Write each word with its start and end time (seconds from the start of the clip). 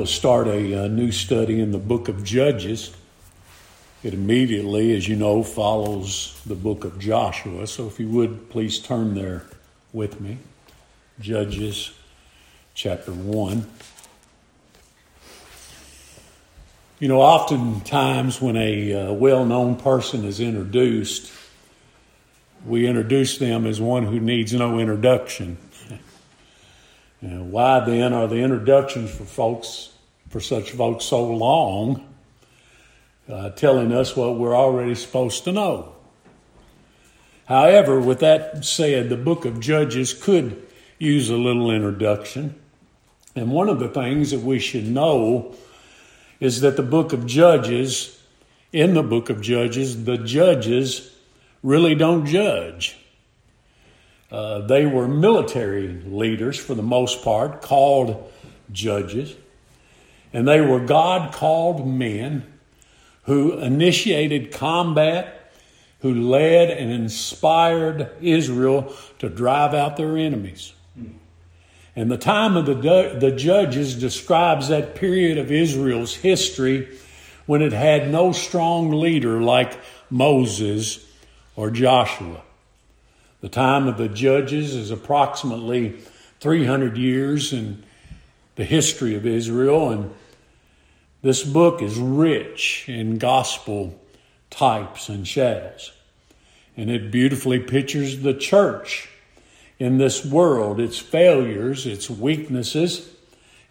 We'll 0.00 0.06
start 0.06 0.46
a, 0.48 0.84
a, 0.84 0.88
new 0.88 1.12
study 1.12 1.60
in 1.60 1.72
the 1.72 1.78
book 1.78 2.08
of 2.08 2.24
Judges. 2.24 2.96
It 4.02 4.14
immediately, 4.14 4.96
as 4.96 5.06
you 5.06 5.14
know, 5.14 5.42
follows 5.42 6.40
the 6.46 6.54
book 6.54 6.86
of 6.86 6.98
Joshua. 6.98 7.66
So 7.66 7.86
if 7.86 8.00
you 8.00 8.08
would, 8.08 8.48
please 8.48 8.78
turn 8.78 9.14
there 9.14 9.44
with 9.92 10.18
me. 10.18 10.38
Judges 11.20 11.92
chapter 12.72 13.12
1. 13.12 13.66
You 16.98 17.08
know, 17.08 17.20
oftentimes 17.20 18.40
when 18.40 18.56
a 18.56 18.94
uh, 18.94 19.12
well 19.12 19.44
known 19.44 19.76
person 19.76 20.24
is 20.24 20.40
introduced, 20.40 21.30
we 22.64 22.86
introduce 22.86 23.36
them 23.36 23.66
as 23.66 23.82
one 23.82 24.06
who 24.06 24.18
needs 24.18 24.54
no 24.54 24.78
introduction. 24.78 25.58
why 27.20 27.80
then 27.80 28.14
are 28.14 28.26
the 28.26 28.36
introductions 28.36 29.14
for 29.14 29.24
folks 29.24 29.89
for 30.30 30.40
such 30.40 30.70
folks 30.70 31.04
so 31.04 31.24
long, 31.24 32.08
uh, 33.28 33.50
telling 33.50 33.92
us 33.92 34.16
what 34.16 34.38
we're 34.38 34.56
already 34.56 34.94
supposed 34.94 35.44
to 35.44 35.52
know. 35.52 35.92
However, 37.46 38.00
with 38.00 38.20
that 38.20 38.64
said, 38.64 39.08
the 39.08 39.16
book 39.16 39.44
of 39.44 39.58
Judges 39.58 40.14
could 40.14 40.66
use 40.98 41.30
a 41.30 41.36
little 41.36 41.72
introduction. 41.72 42.54
And 43.34 43.50
one 43.50 43.68
of 43.68 43.80
the 43.80 43.88
things 43.88 44.30
that 44.30 44.40
we 44.40 44.60
should 44.60 44.86
know 44.86 45.56
is 46.38 46.60
that 46.60 46.76
the 46.76 46.82
book 46.84 47.12
of 47.12 47.26
Judges, 47.26 48.20
in 48.72 48.94
the 48.94 49.02
book 49.02 49.30
of 49.30 49.40
Judges, 49.40 50.04
the 50.04 50.16
judges 50.16 51.12
really 51.64 51.96
don't 51.96 52.24
judge. 52.24 52.96
Uh, 54.30 54.60
they 54.60 54.86
were 54.86 55.08
military 55.08 55.88
leaders 55.88 56.56
for 56.56 56.74
the 56.74 56.82
most 56.82 57.24
part, 57.24 57.62
called 57.62 58.32
judges. 58.70 59.34
And 60.32 60.46
they 60.46 60.60
were 60.60 60.80
God 60.80 61.32
called 61.32 61.86
men 61.86 62.44
who 63.24 63.58
initiated 63.58 64.52
combat, 64.52 65.52
who 66.00 66.14
led 66.14 66.70
and 66.70 66.90
inspired 66.90 68.10
Israel 68.20 68.94
to 69.18 69.28
drive 69.28 69.74
out 69.74 69.96
their 69.96 70.16
enemies. 70.16 70.72
And 71.96 72.10
the 72.10 72.16
time 72.16 72.56
of 72.56 72.66
the, 72.66 73.16
the 73.18 73.32
judges 73.32 73.94
describes 73.98 74.68
that 74.68 74.94
period 74.94 75.38
of 75.38 75.50
Israel's 75.50 76.14
history 76.14 76.88
when 77.46 77.62
it 77.62 77.72
had 77.72 78.10
no 78.10 78.32
strong 78.32 78.92
leader 78.92 79.40
like 79.40 79.78
Moses 80.08 81.04
or 81.56 81.70
Joshua. 81.70 82.42
The 83.40 83.48
time 83.48 83.88
of 83.88 83.96
the 83.96 84.08
judges 84.08 84.74
is 84.74 84.90
approximately 84.90 85.98
300 86.40 86.96
years 86.96 87.52
in 87.52 87.82
the 88.56 88.64
history 88.64 89.14
of 89.14 89.26
Israel, 89.26 89.90
and 89.90 90.14
this 91.22 91.42
book 91.42 91.82
is 91.82 91.98
rich 91.98 92.84
in 92.88 93.18
gospel 93.18 94.00
types 94.50 95.08
and 95.08 95.26
shadows. 95.26 95.92
And 96.76 96.90
it 96.90 97.10
beautifully 97.10 97.58
pictures 97.58 98.20
the 98.20 98.34
church 98.34 99.08
in 99.78 99.98
this 99.98 100.24
world, 100.24 100.80
its 100.80 100.98
failures, 100.98 101.86
its 101.86 102.08
weaknesses, 102.08 103.10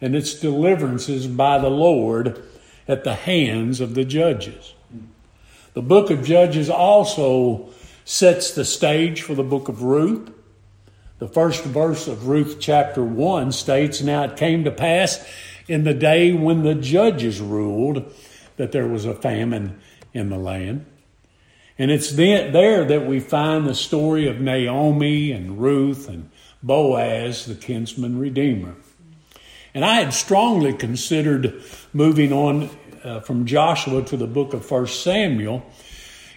and 0.00 0.14
its 0.14 0.34
deliverances 0.34 1.26
by 1.26 1.58
the 1.58 1.70
Lord 1.70 2.42
at 2.88 3.04
the 3.04 3.14
hands 3.14 3.80
of 3.80 3.94
the 3.94 4.04
judges. 4.04 4.74
The 5.74 5.82
book 5.82 6.10
of 6.10 6.24
Judges 6.24 6.68
also 6.68 7.70
sets 8.04 8.50
the 8.50 8.64
stage 8.64 9.22
for 9.22 9.34
the 9.34 9.44
book 9.44 9.68
of 9.68 9.82
Ruth. 9.82 10.32
The 11.20 11.28
first 11.28 11.62
verse 11.62 12.08
of 12.08 12.26
Ruth 12.26 12.56
chapter 12.58 13.04
1 13.04 13.52
states 13.52 14.02
Now 14.02 14.24
it 14.24 14.36
came 14.36 14.64
to 14.64 14.72
pass 14.72 15.24
in 15.70 15.84
the 15.84 15.94
day 15.94 16.32
when 16.32 16.64
the 16.64 16.74
judges 16.74 17.40
ruled 17.40 18.12
that 18.56 18.72
there 18.72 18.88
was 18.88 19.04
a 19.04 19.14
famine 19.14 19.80
in 20.12 20.28
the 20.28 20.36
land. 20.36 20.84
And 21.78 21.92
it's 21.92 22.10
there 22.10 22.84
that 22.84 23.06
we 23.06 23.20
find 23.20 23.66
the 23.66 23.74
story 23.74 24.26
of 24.26 24.40
Naomi 24.40 25.30
and 25.30 25.60
Ruth 25.60 26.08
and 26.08 26.28
Boaz, 26.60 27.46
the 27.46 27.54
kinsman 27.54 28.18
redeemer. 28.18 28.74
And 29.72 29.84
I 29.84 29.94
had 29.94 30.12
strongly 30.12 30.72
considered 30.74 31.62
moving 31.92 32.32
on 32.32 32.68
uh, 33.04 33.20
from 33.20 33.46
Joshua 33.46 34.02
to 34.02 34.16
the 34.16 34.26
book 34.26 34.52
of 34.52 34.68
1 34.68 34.88
Samuel. 34.88 35.64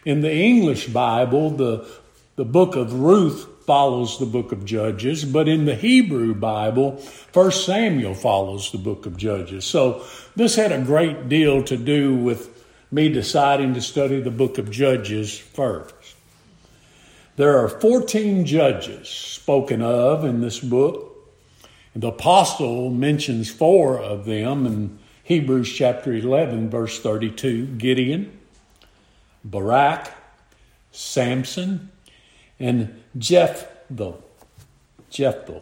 In 0.05 0.21
the 0.21 0.31
English 0.31 0.89
Bible, 0.89 1.49
the, 1.49 1.89
the 2.35 2.45
book 2.45 2.75
of 2.75 2.93
Ruth 2.93 3.47
follows 3.65 4.19
the 4.19 4.25
book 4.25 4.51
of 4.51 4.65
Judges, 4.65 5.25
but 5.25 5.47
in 5.47 5.65
the 5.65 5.75
Hebrew 5.75 6.33
Bible, 6.33 6.97
First 6.97 7.65
Samuel 7.65 8.13
follows 8.13 8.71
the 8.71 8.77
book 8.77 9.05
of 9.05 9.17
Judges. 9.17 9.65
So 9.65 10.05
this 10.35 10.55
had 10.55 10.71
a 10.71 10.81
great 10.81 11.29
deal 11.29 11.63
to 11.63 11.77
do 11.77 12.15
with 12.15 12.49
me 12.91 13.09
deciding 13.09 13.73
to 13.73 13.81
study 13.81 14.21
the 14.21 14.31
book 14.31 14.57
of 14.57 14.69
Judges 14.69 15.37
first. 15.37 16.15
There 17.35 17.57
are 17.57 17.67
14 17.67 18.45
judges 18.45 19.09
spoken 19.09 19.81
of 19.81 20.23
in 20.23 20.41
this 20.41 20.59
book. 20.59 21.09
The 21.95 22.09
apostle 22.09 22.91
mentions 22.91 23.49
four 23.49 23.97
of 23.97 24.25
them 24.25 24.67
in 24.67 24.99
Hebrews 25.23 25.71
chapter 25.73 26.13
11, 26.13 26.69
verse 26.69 26.99
32 26.99 27.65
Gideon, 27.77 28.37
Barak, 29.43 30.11
Samson, 30.91 31.89
and 32.59 33.01
Jephthah. 33.17 34.15
Jephthah. 35.09 35.61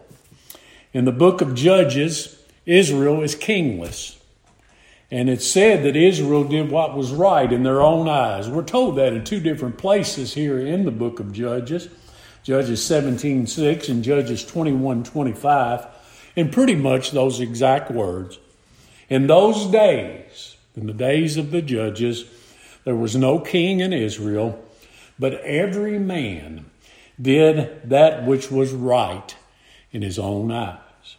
In 0.93 1.05
the 1.05 1.11
book 1.11 1.41
of 1.41 1.55
Judges, 1.55 2.41
Israel 2.65 3.21
is 3.21 3.35
kingless. 3.35 4.17
And 5.09 5.29
it's 5.29 5.45
said 5.45 5.83
that 5.83 5.97
Israel 5.97 6.45
did 6.45 6.71
what 6.71 6.95
was 6.95 7.11
right 7.11 7.51
in 7.51 7.63
their 7.63 7.81
own 7.81 8.07
eyes. 8.07 8.49
We're 8.49 8.63
told 8.63 8.97
that 8.97 9.11
in 9.11 9.25
two 9.25 9.41
different 9.41 9.77
places 9.77 10.33
here 10.33 10.57
in 10.57 10.85
the 10.85 10.91
book 10.91 11.19
of 11.19 11.33
Judges. 11.33 11.89
Judges 12.43 12.83
17 12.83 13.45
6 13.45 13.89
and 13.89 14.03
Judges 14.03 14.45
21 14.45 15.03
25. 15.03 15.85
And 16.37 16.51
pretty 16.51 16.75
much 16.75 17.11
those 17.11 17.41
exact 17.41 17.91
words. 17.91 18.39
In 19.09 19.27
those 19.27 19.65
days, 19.65 20.55
in 20.77 20.87
the 20.87 20.93
days 20.93 21.35
of 21.35 21.51
the 21.51 21.61
judges, 21.61 22.25
there 22.85 22.95
was 22.95 23.15
no 23.15 23.39
king 23.39 23.81
in 23.81 23.91
Israel, 23.91 24.63
but 25.19 25.33
every 25.41 25.99
man 25.99 26.70
did 27.19 27.89
that 27.89 28.25
which 28.25 28.51
was 28.51 28.71
right 28.71 29.35
in 29.91 30.01
his 30.01 30.19
own 30.19 30.51
eyes. 30.51 31.17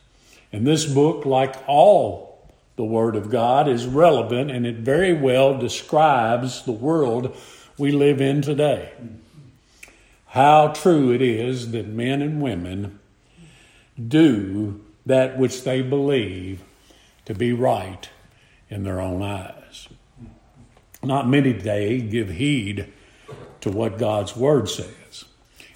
And 0.52 0.66
this 0.66 0.84
book, 0.84 1.24
like 1.24 1.56
all 1.66 2.50
the 2.76 2.84
Word 2.84 3.16
of 3.16 3.30
God, 3.30 3.68
is 3.68 3.86
relevant 3.86 4.50
and 4.50 4.66
it 4.66 4.76
very 4.76 5.12
well 5.12 5.58
describes 5.58 6.62
the 6.62 6.72
world 6.72 7.36
we 7.78 7.90
live 7.90 8.20
in 8.20 8.42
today. 8.42 8.92
How 10.26 10.68
true 10.68 11.12
it 11.12 11.20
is 11.20 11.72
that 11.72 11.86
men 11.86 12.22
and 12.22 12.40
women 12.40 12.98
do 14.08 14.80
that 15.04 15.38
which 15.38 15.64
they 15.64 15.82
believe 15.82 16.62
to 17.24 17.34
be 17.34 17.52
right 17.52 18.08
in 18.70 18.84
their 18.84 19.00
own 19.00 19.22
eyes. 19.22 19.88
Not 21.02 21.28
many 21.28 21.52
today 21.52 22.00
give 22.00 22.30
heed 22.30 22.92
to 23.60 23.70
what 23.70 23.98
God's 23.98 24.36
Word 24.36 24.68
says. 24.68 25.01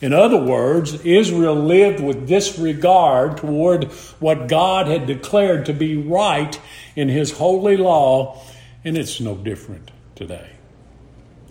In 0.01 0.13
other 0.13 0.37
words, 0.37 0.95
Israel 1.05 1.55
lived 1.55 2.01
with 2.01 2.29
disregard 2.29 3.39
toward 3.39 3.85
what 4.21 4.49
God 4.49 4.89
had 4.89 5.07
declared 5.07 5.67
to 5.67 5.73
be 5.73 5.97
right 5.97 6.61
in 6.95 7.09
His 7.09 7.33
holy 7.33 7.77
law, 7.77 8.43
and 8.85 8.99
it's 8.99 9.21
no 9.21 9.35
different 9.35 9.91
today. 10.15 10.51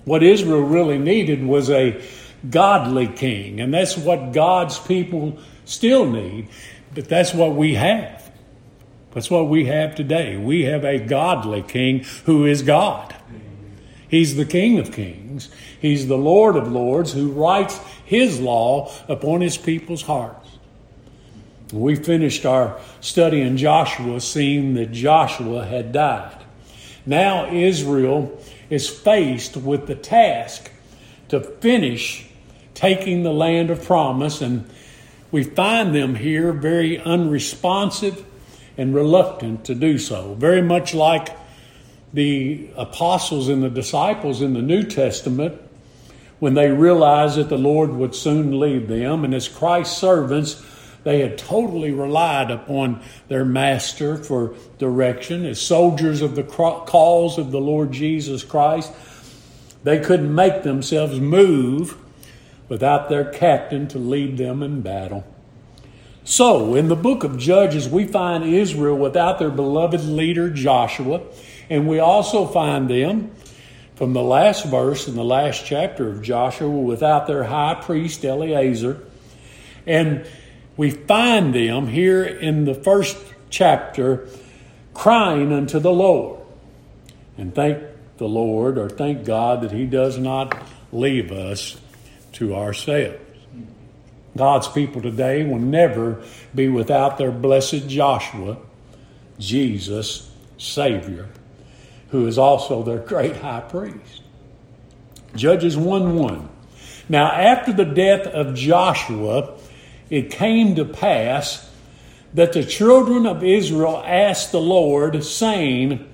What 0.04 0.22
Israel 0.22 0.62
really 0.62 1.00
needed 1.00 1.44
was 1.44 1.72
a 1.72 2.00
godly 2.48 3.08
king, 3.08 3.60
and 3.60 3.74
that's 3.74 3.98
what 3.98 4.32
God's 4.32 4.78
people 4.78 5.40
still 5.66 6.06
need, 6.06 6.48
but 6.94 7.10
that's 7.10 7.34
what 7.34 7.56
we 7.56 7.74
have. 7.74 8.32
That's 9.14 9.32
what 9.32 9.48
we 9.48 9.66
have 9.66 9.96
today. 9.96 10.38
We 10.38 10.66
have 10.66 10.84
a 10.84 11.00
godly 11.00 11.64
king 11.64 12.04
who 12.26 12.46
is 12.46 12.62
God. 12.62 13.16
He's 14.08 14.36
the 14.36 14.46
King 14.46 14.78
of 14.78 14.92
Kings. 14.92 15.50
He's 15.82 16.08
the 16.08 16.18
Lord 16.18 16.56
of 16.56 16.72
Lords 16.72 17.14
who 17.14 17.32
writes 17.32 17.80
His 18.06 18.40
law 18.40 18.92
upon 19.08 19.42
His 19.42 19.58
people's 19.58 20.04
hearts. 20.04 20.50
We 21.74 21.96
finished 21.96 22.46
our 22.46 22.80
study 23.02 23.42
in 23.42 23.58
Joshua, 23.58 24.22
seeing 24.22 24.76
that 24.76 24.92
Joshua 24.92 25.66
had 25.66 25.92
died. 25.92 26.44
Now 27.06 27.52
Israel 27.52 28.40
is 28.70 28.90
faced 28.90 29.58
with 29.58 29.88
the 29.88 29.96
task 29.96 30.72
to 31.30 31.40
finish 31.40 32.28
taking 32.76 33.24
the 33.24 33.34
land 33.34 33.70
of 33.72 33.84
promise, 33.84 34.42
and 34.42 34.70
we 35.32 35.44
find 35.44 35.96
them 35.96 36.16
here 36.16 36.54
very 36.54 37.00
unresponsive 37.00 38.24
and 38.78 38.94
reluctant 38.94 39.66
to 39.66 39.76
do 39.76 39.98
so, 39.98 40.36
very 40.36 40.62
much 40.62 40.94
like 40.94 41.30
the 42.14 42.70
apostles 42.76 43.50
and 43.50 43.64
the 43.64 43.70
disciples 43.70 44.42
in 44.42 44.54
the 44.54 44.62
New 44.62 44.84
Testament 44.84 45.60
when 46.40 46.54
they 46.54 46.70
realized 46.70 47.38
that 47.38 47.50
the 47.50 47.58
Lord 47.58 47.92
would 47.92 48.16
soon 48.16 48.60
leave 48.60 48.88
them. 48.88 49.24
And 49.24 49.34
as 49.34 49.48
Christ's 49.48 49.98
servants, 49.98 50.64
They 51.06 51.22
had 51.22 51.38
totally 51.38 51.92
relied 51.92 52.50
upon 52.50 53.00
their 53.28 53.46
master 53.46 54.18
for 54.18 54.56
direction. 54.80 55.46
As 55.46 55.62
soldiers 55.62 56.24
of 56.24 56.36
the 56.36 56.42
cause 56.44 57.38
of 57.38 57.52
the 57.52 57.62
Lord 57.62 57.92
Jesus 57.92 58.44
Christ, 58.44 58.92
they 59.84 60.00
couldn't 60.00 60.34
make 60.34 60.64
themselves 60.64 61.20
move 61.20 61.96
without 62.70 63.08
their 63.08 63.24
captain 63.24 63.88
to 63.90 64.00
lead 64.00 64.40
them 64.40 64.64
in 64.64 64.82
battle. 64.82 65.24
So, 66.24 66.74
in 66.74 66.88
the 66.88 66.96
book 66.96 67.24
of 67.24 67.38
Judges, 67.38 67.88
we 67.88 68.06
find 68.08 68.44
Israel 68.44 68.98
without 68.98 69.38
their 69.38 69.52
beloved 69.52 70.04
leader 70.04 70.50
Joshua, 70.50 71.22
and 71.70 71.88
we 71.88 72.00
also 72.00 72.48
find 72.48 72.90
them 72.90 73.30
from 73.96 74.14
the 74.14 74.22
last 74.22 74.66
verse 74.66 75.08
in 75.08 75.16
the 75.16 75.24
last 75.24 75.66
chapter 75.66 76.10
of 76.10 76.22
Joshua 76.22 76.70
without 76.70 77.28
their 77.28 77.44
high 77.44 77.76
priest 77.76 78.24
Eleazar. 78.26 79.02
And 79.88 80.26
we 80.78 80.92
find 80.92 81.54
them 81.54 81.88
here 81.88 82.24
in 82.24 82.66
the 82.66 82.74
first 82.74 83.18
chapter 83.50 84.28
crying 84.94 85.54
unto 85.54 85.80
the 85.80 85.92
Lord. 85.92 86.42
And 87.38 87.54
thank 87.54 87.84
the 88.18 88.28
Lord 88.28 88.78
or 88.78 88.90
thank 88.90 89.26
God 89.26 89.62
that 89.62 89.72
He 89.72 89.86
does 89.86 90.18
not 90.18 90.58
leave 90.92 91.32
us 91.32 91.78
to 92.34 92.56
ourselves. 92.56 93.20
God's 94.36 94.68
people 94.68 95.02
today 95.02 95.46
will 95.46 95.60
never 95.60 96.22
be 96.54 96.68
without 96.68 97.18
their 97.18 97.32
blessed 97.32 97.88
Joshua, 97.88 98.58
Jesus, 99.40 100.30
Savior, 100.58 101.30
who 102.10 102.28
is 102.28 102.38
also 102.38 102.84
their 102.84 103.00
great 103.00 103.38
high 103.38 103.62
priest. 103.62 104.22
Judges 105.36 105.76
1 105.78 106.16
1. 106.16 106.50
Now, 107.10 107.32
after 107.32 107.72
the 107.72 107.86
death 107.86 108.26
of 108.28 108.56
Joshua, 108.56 109.58
it 110.10 110.32
came 110.32 110.76
to 110.76 110.86
pass 110.86 111.70
that 112.34 112.54
the 112.54 112.64
children 112.64 113.26
of 113.26 113.44
Israel 113.44 114.04
asked 114.06 114.52
the 114.52 114.62
Lord, 114.62 115.24
saying, 115.24 116.06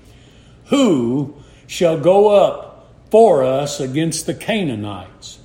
Who 0.66 1.34
shall 1.66 1.98
go 1.98 2.28
up 2.28 2.94
for 3.10 3.42
us 3.42 3.80
against 3.80 4.26
the 4.26 4.34
Canaanites, 4.34 5.40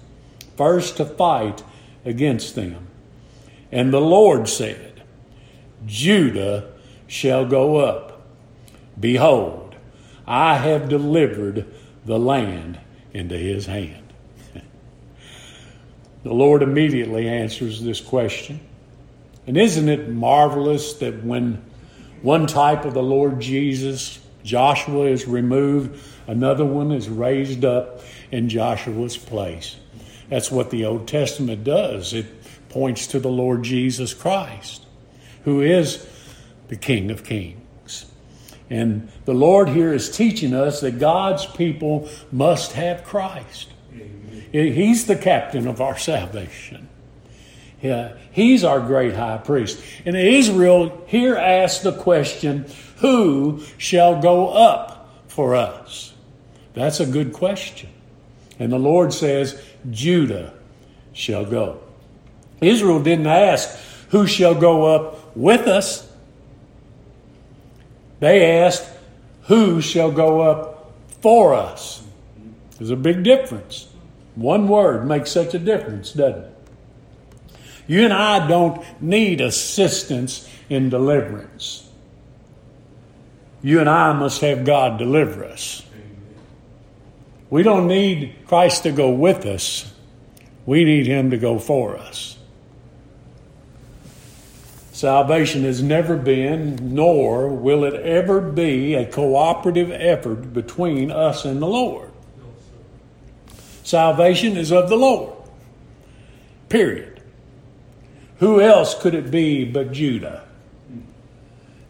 first 0.56 0.98
to 0.98 1.06
fight 1.06 1.64
against 2.06 2.56
them? 2.56 2.88
And 3.72 3.92
the 3.92 4.02
Lord 4.02 4.48
said, 4.48 5.02
Judah 5.86 6.72
shall 7.08 7.46
go 7.46 7.78
up. 7.78 8.22
Behold, 9.00 9.67
I 10.28 10.58
have 10.58 10.90
delivered 10.90 11.66
the 12.06 12.20
land 12.20 12.80
into 13.14 13.38
his 13.38 13.66
hand. 13.66 14.04
The 16.24 16.34
Lord 16.34 16.62
immediately 16.62 17.30
answers 17.30 17.82
this 17.82 18.02
question. 18.02 18.60
And 19.46 19.56
isn't 19.56 19.88
it 19.88 20.10
marvelous 20.10 20.94
that 20.96 21.24
when 21.24 21.64
one 22.22 22.48
type 22.48 22.84
of 22.84 22.94
the 22.94 23.04
Lord 23.04 23.40
Jesus, 23.40 24.20
Joshua, 24.44 25.06
is 25.06 25.26
removed, 25.26 26.02
another 26.26 26.66
one 26.66 26.92
is 26.92 27.08
raised 27.08 27.64
up 27.64 28.02
in 28.30 28.50
Joshua's 28.50 29.16
place? 29.16 29.78
That's 30.28 30.52
what 30.52 30.70
the 30.70 30.86
Old 30.86 31.08
Testament 31.08 31.64
does. 31.64 32.14
It 32.14 32.26
points 32.68 33.08
to 33.08 33.20
the 33.20 33.30
Lord 33.30 33.64
Jesus 33.64 34.14
Christ, 34.14 34.86
who 35.46 35.62
is 35.62 36.06
the 36.68 36.76
King 36.76 37.10
of 37.10 37.24
Kings. 37.24 37.62
And 38.70 39.10
the 39.26 39.34
Lord 39.34 39.70
here 39.70 39.94
is 39.94 40.10
teaching 40.10 40.54
us 40.54 40.82
that 40.82 41.00
God's 41.00 41.46
people 41.46 42.10
must 42.32 42.74
have 42.74 43.04
Christ. 43.04 43.70
He's 44.52 45.06
the 45.06 45.16
captain 45.16 45.68
of 45.68 45.82
our 45.82 45.98
salvation. 45.98 46.88
He's 48.32 48.64
our 48.64 48.80
great 48.80 49.16
high 49.16 49.38
priest. 49.38 49.82
And 50.06 50.16
Israel 50.16 51.04
here 51.08 51.36
asks 51.36 51.84
the 51.84 51.92
question, 51.92 52.66
Who 52.98 53.62
shall 53.78 54.22
go 54.22 54.50
up 54.50 55.10
for 55.28 55.56
us? 55.56 56.14
That's 56.74 57.00
a 57.00 57.06
good 57.06 57.34
question. 57.34 57.90
And 58.60 58.72
the 58.72 58.80
Lord 58.80 59.14
says, 59.14 59.62
Judah 59.90 60.54
shall 61.14 61.46
go. 61.46 61.80
Israel 62.62 63.02
didn't 63.02 63.28
ask, 63.28 63.70
Who 64.10 64.28
shall 64.28 64.56
go 64.56 64.86
up 64.96 65.36
with 65.36 65.68
us? 65.68 66.07
They 68.20 68.60
asked, 68.60 68.88
Who 69.44 69.82
shall 69.82 70.12
go 70.12 70.42
up 70.42 70.92
for 71.22 71.54
us? 71.54 72.04
There's 72.78 72.92
a 72.92 72.96
big 72.96 73.24
difference. 73.24 73.88
One 74.36 74.68
word 74.68 75.08
makes 75.08 75.32
such 75.32 75.54
a 75.54 75.60
difference, 75.60 76.14
doesn't 76.14 76.44
it? 76.44 76.54
You 77.88 78.04
and 78.04 78.14
I 78.14 78.48
don't 78.48 78.84
need 79.02 79.42
assistance 79.42 80.48
in 80.70 80.90
deliverance. 80.90 81.90
You 83.64 83.80
and 83.80 83.90
I 83.90 84.14
must 84.14 84.42
have 84.42 84.66
God 84.66 85.00
deliver 85.00 85.44
us. 85.46 85.84
We 87.50 87.64
don't 87.64 87.88
need 87.88 88.36
Christ 88.46 88.84
to 88.84 88.92
go 88.92 89.10
with 89.10 89.46
us. 89.46 89.92
We 90.66 90.84
need 90.84 91.08
Him 91.08 91.32
to 91.32 91.38
go 91.38 91.58
for 91.58 91.98
us. 91.98 92.37
Salvation 94.98 95.62
has 95.62 95.84
never 95.84 96.18
been, 96.18 96.96
nor 96.96 97.50
will 97.50 97.84
it 97.84 97.94
ever 97.94 98.42
be, 98.42 98.96
a 98.96 99.06
cooperative 99.06 99.92
effort 99.92 100.54
between 100.54 101.12
us 101.12 101.46
and 101.46 101.62
the 101.62 101.68
Lord. 101.68 102.10
Salvation 103.84 104.58
is 104.58 104.72
of 104.72 104.90
the 104.90 104.96
Lord. 104.96 105.38
Period. 106.68 107.22
Who 108.40 108.60
else 108.60 109.00
could 109.00 109.14
it 109.14 109.30
be 109.30 109.66
but 109.66 109.92
Judah? 109.92 110.48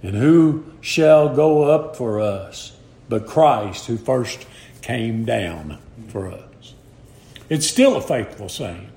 And 0.03 0.13
who 0.13 0.65
shall 0.81 1.33
go 1.33 1.63
up 1.63 1.95
for 1.95 2.19
us 2.19 2.75
but 3.07 3.25
Christ 3.25 3.87
who 3.87 3.95
first 3.95 4.45
came 4.81 5.23
down 5.23 5.77
for 6.09 6.29
us? 6.29 6.73
It's 7.47 7.67
still 7.67 7.95
a 7.95 8.01
faithful 8.01 8.49
saying. 8.49 8.89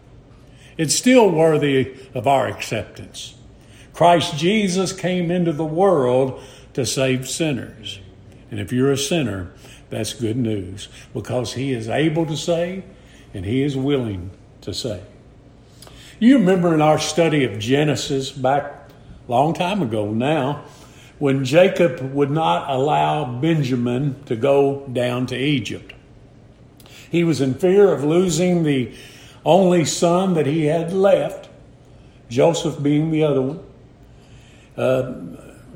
It's 0.76 0.96
still 0.96 1.30
worthy 1.30 1.94
of 2.12 2.26
our 2.26 2.48
acceptance. 2.48 3.36
Christ 4.00 4.38
Jesus 4.38 4.94
came 4.94 5.30
into 5.30 5.52
the 5.52 5.62
world 5.62 6.40
to 6.72 6.86
save 6.86 7.28
sinners. 7.28 8.00
And 8.50 8.58
if 8.58 8.72
you're 8.72 8.90
a 8.90 8.96
sinner, 8.96 9.52
that's 9.90 10.14
good 10.14 10.38
news 10.38 10.88
because 11.12 11.52
He 11.52 11.74
is 11.74 11.86
able 11.86 12.24
to 12.24 12.34
save 12.34 12.82
and 13.34 13.44
He 13.44 13.62
is 13.62 13.76
willing 13.76 14.30
to 14.62 14.72
save. 14.72 15.04
You 16.18 16.38
remember 16.38 16.72
in 16.72 16.80
our 16.80 16.98
study 16.98 17.44
of 17.44 17.58
Genesis 17.58 18.30
back 18.30 18.88
a 19.28 19.30
long 19.30 19.52
time 19.52 19.82
ago 19.82 20.10
now, 20.10 20.64
when 21.18 21.44
Jacob 21.44 22.00
would 22.14 22.30
not 22.30 22.70
allow 22.70 23.26
Benjamin 23.38 24.24
to 24.24 24.34
go 24.34 24.86
down 24.90 25.26
to 25.26 25.36
Egypt. 25.36 25.92
He 27.10 27.22
was 27.22 27.42
in 27.42 27.52
fear 27.52 27.92
of 27.92 28.02
losing 28.02 28.62
the 28.62 28.94
only 29.44 29.84
son 29.84 30.32
that 30.32 30.46
he 30.46 30.64
had 30.64 30.90
left, 30.90 31.50
Joseph 32.30 32.82
being 32.82 33.10
the 33.10 33.24
other 33.24 33.42
one. 33.42 33.66
Uh, 34.76 35.12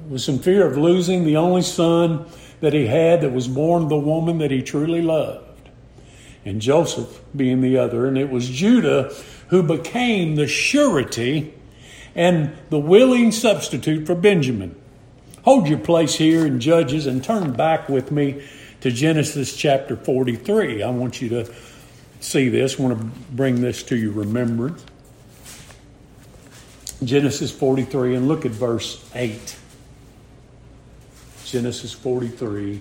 was 0.08 0.28
in 0.28 0.38
fear 0.38 0.66
of 0.66 0.76
losing 0.76 1.24
the 1.24 1.36
only 1.36 1.62
son 1.62 2.26
that 2.60 2.72
he 2.72 2.86
had 2.86 3.20
that 3.22 3.32
was 3.32 3.48
born 3.48 3.88
the 3.88 3.96
woman 3.96 4.38
that 4.38 4.50
he 4.50 4.62
truly 4.62 5.02
loved, 5.02 5.68
and 6.44 6.60
Joseph 6.60 7.20
being 7.34 7.60
the 7.60 7.78
other. 7.78 8.06
And 8.06 8.18
it 8.18 8.30
was 8.30 8.48
Judah 8.48 9.14
who 9.48 9.62
became 9.62 10.36
the 10.36 10.46
surety 10.46 11.54
and 12.14 12.56
the 12.70 12.78
willing 12.78 13.32
substitute 13.32 14.06
for 14.06 14.14
Benjamin. 14.14 14.74
Hold 15.44 15.68
your 15.68 15.78
place 15.78 16.14
here 16.14 16.46
in 16.46 16.60
Judges 16.60 17.06
and 17.06 17.22
turn 17.22 17.52
back 17.52 17.88
with 17.88 18.10
me 18.10 18.42
to 18.80 18.90
Genesis 18.90 19.56
chapter 19.56 19.96
43. 19.96 20.82
I 20.82 20.90
want 20.90 21.20
you 21.20 21.28
to 21.30 21.54
see 22.20 22.48
this. 22.48 22.78
I 22.78 22.82
want 22.82 22.98
to 22.98 23.04
bring 23.32 23.60
this 23.60 23.82
to 23.84 23.96
your 23.96 24.12
remembrance. 24.12 24.84
Genesis 27.02 27.50
43 27.50 28.14
and 28.14 28.28
look 28.28 28.46
at 28.46 28.52
verse 28.52 29.08
8. 29.14 29.56
Genesis 31.44 31.92
43 31.92 32.80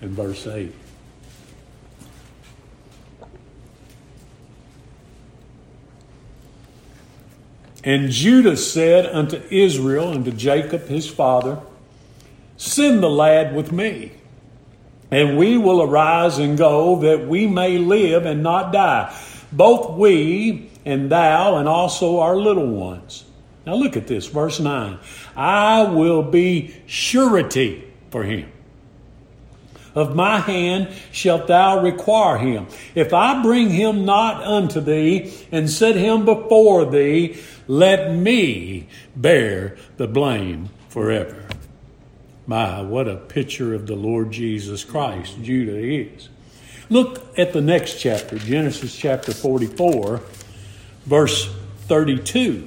and 0.00 0.10
verse 0.10 0.46
8. 0.46 0.72
And 7.84 8.10
Judah 8.10 8.56
said 8.56 9.06
unto 9.06 9.40
Israel 9.50 10.12
and 10.12 10.24
to 10.24 10.32
Jacob 10.32 10.86
his 10.86 11.08
father, 11.08 11.60
Send 12.56 13.02
the 13.02 13.08
lad 13.08 13.54
with 13.54 13.70
me, 13.70 14.12
and 15.10 15.38
we 15.38 15.56
will 15.56 15.82
arise 15.82 16.38
and 16.38 16.58
go, 16.58 17.00
that 17.00 17.28
we 17.28 17.46
may 17.46 17.78
live 17.78 18.26
and 18.26 18.42
not 18.42 18.72
die, 18.72 19.16
both 19.52 19.96
we 19.96 20.70
and 20.84 21.10
thou, 21.10 21.56
and 21.56 21.68
also 21.68 22.18
our 22.18 22.36
little 22.36 22.66
ones. 22.66 23.24
Now 23.68 23.74
look 23.74 23.98
at 23.98 24.06
this, 24.06 24.24
verse 24.24 24.60
9. 24.60 24.98
I 25.36 25.82
will 25.82 26.22
be 26.22 26.74
surety 26.86 27.84
for 28.10 28.24
him. 28.24 28.50
of 29.94 30.16
my 30.16 30.38
hand 30.38 30.88
shalt 31.12 31.48
thou 31.48 31.82
require 31.82 32.38
him. 32.38 32.66
If 32.94 33.12
I 33.12 33.42
bring 33.42 33.68
him 33.68 34.06
not 34.06 34.42
unto 34.42 34.80
thee 34.80 35.34
and 35.52 35.68
set 35.68 35.96
him 35.96 36.24
before 36.24 36.86
thee, 36.86 37.36
let 37.66 38.14
me 38.14 38.88
bear 39.14 39.76
the 39.98 40.08
blame 40.08 40.70
forever. 40.88 41.44
My, 42.46 42.80
what 42.80 43.06
a 43.06 43.16
picture 43.16 43.74
of 43.74 43.86
the 43.86 43.96
Lord 43.96 44.30
Jesus 44.30 44.82
Christ 44.82 45.42
Judah 45.42 45.76
is. 45.76 46.30
Look 46.88 47.38
at 47.38 47.52
the 47.52 47.60
next 47.60 48.00
chapter, 48.00 48.38
Genesis 48.38 48.96
chapter 48.96 49.34
44, 49.34 50.22
verse 51.04 51.54
32. 51.80 52.66